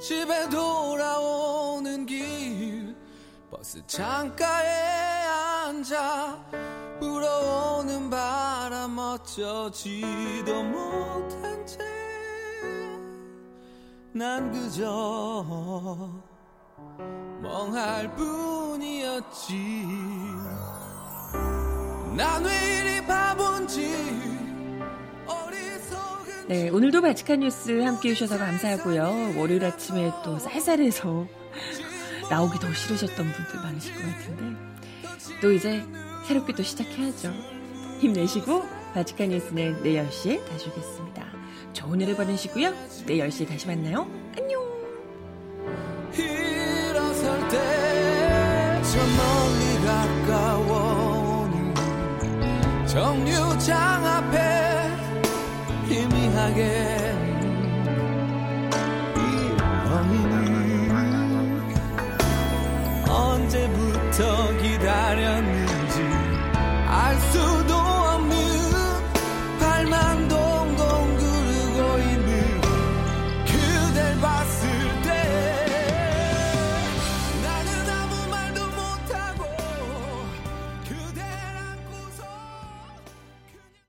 집에 0.00 0.48
돌아오는 0.48 2.06
길. 2.06 2.96
버스 3.50 3.86
창가에 3.86 5.26
앉아 5.66 6.42
불어오는 7.00 8.08
바람 8.08 8.96
어쩌지도 8.98 10.62
못한 10.62 11.66
채 11.66 11.78
난 14.14 14.50
그저 14.52 15.44
멍할 17.42 18.10
뿐이었지. 18.16 19.84
난 22.16 22.42
왜 22.44 22.80
이리 22.80 23.06
바본지 23.06 24.47
네, 26.48 26.70
오늘도 26.70 27.02
바치칸 27.02 27.40
뉴스 27.40 27.78
함께 27.82 28.08
해주셔서 28.08 28.38
감사하고요. 28.38 29.34
월요일 29.36 29.66
아침에 29.66 30.10
또 30.24 30.38
쌀쌀해서 30.38 31.26
나오기 32.30 32.58
더 32.58 32.72
싫으셨던 32.72 33.32
분들 33.32 33.56
많으실 33.62 33.94
것 33.94 34.00
같은데 34.00 34.58
또 35.42 35.52
이제 35.52 35.84
새롭게 36.26 36.54
또 36.54 36.62
시작해야죠. 36.62 37.34
힘내시고 38.00 38.62
바치칸 38.94 39.28
뉴스는 39.28 39.82
내일 39.82 40.02
10시에 40.06 40.42
다시 40.48 40.70
오겠습니다. 40.70 41.26
좋은 41.74 42.00
하루 42.00 42.16
보내시고요. 42.16 42.72
내일 43.04 43.28
10시에 43.28 43.46
다시 43.46 43.66
만나요. 43.66 44.08
안녕. 44.34 44.66
일어설 46.14 47.40
때저 47.50 48.98
멀리 49.18 49.84
가까워오는 49.84 51.74
정류장 52.86 54.06
앞에 54.06 54.47
언제부터 63.06 64.56
기다렸나? 64.58 65.47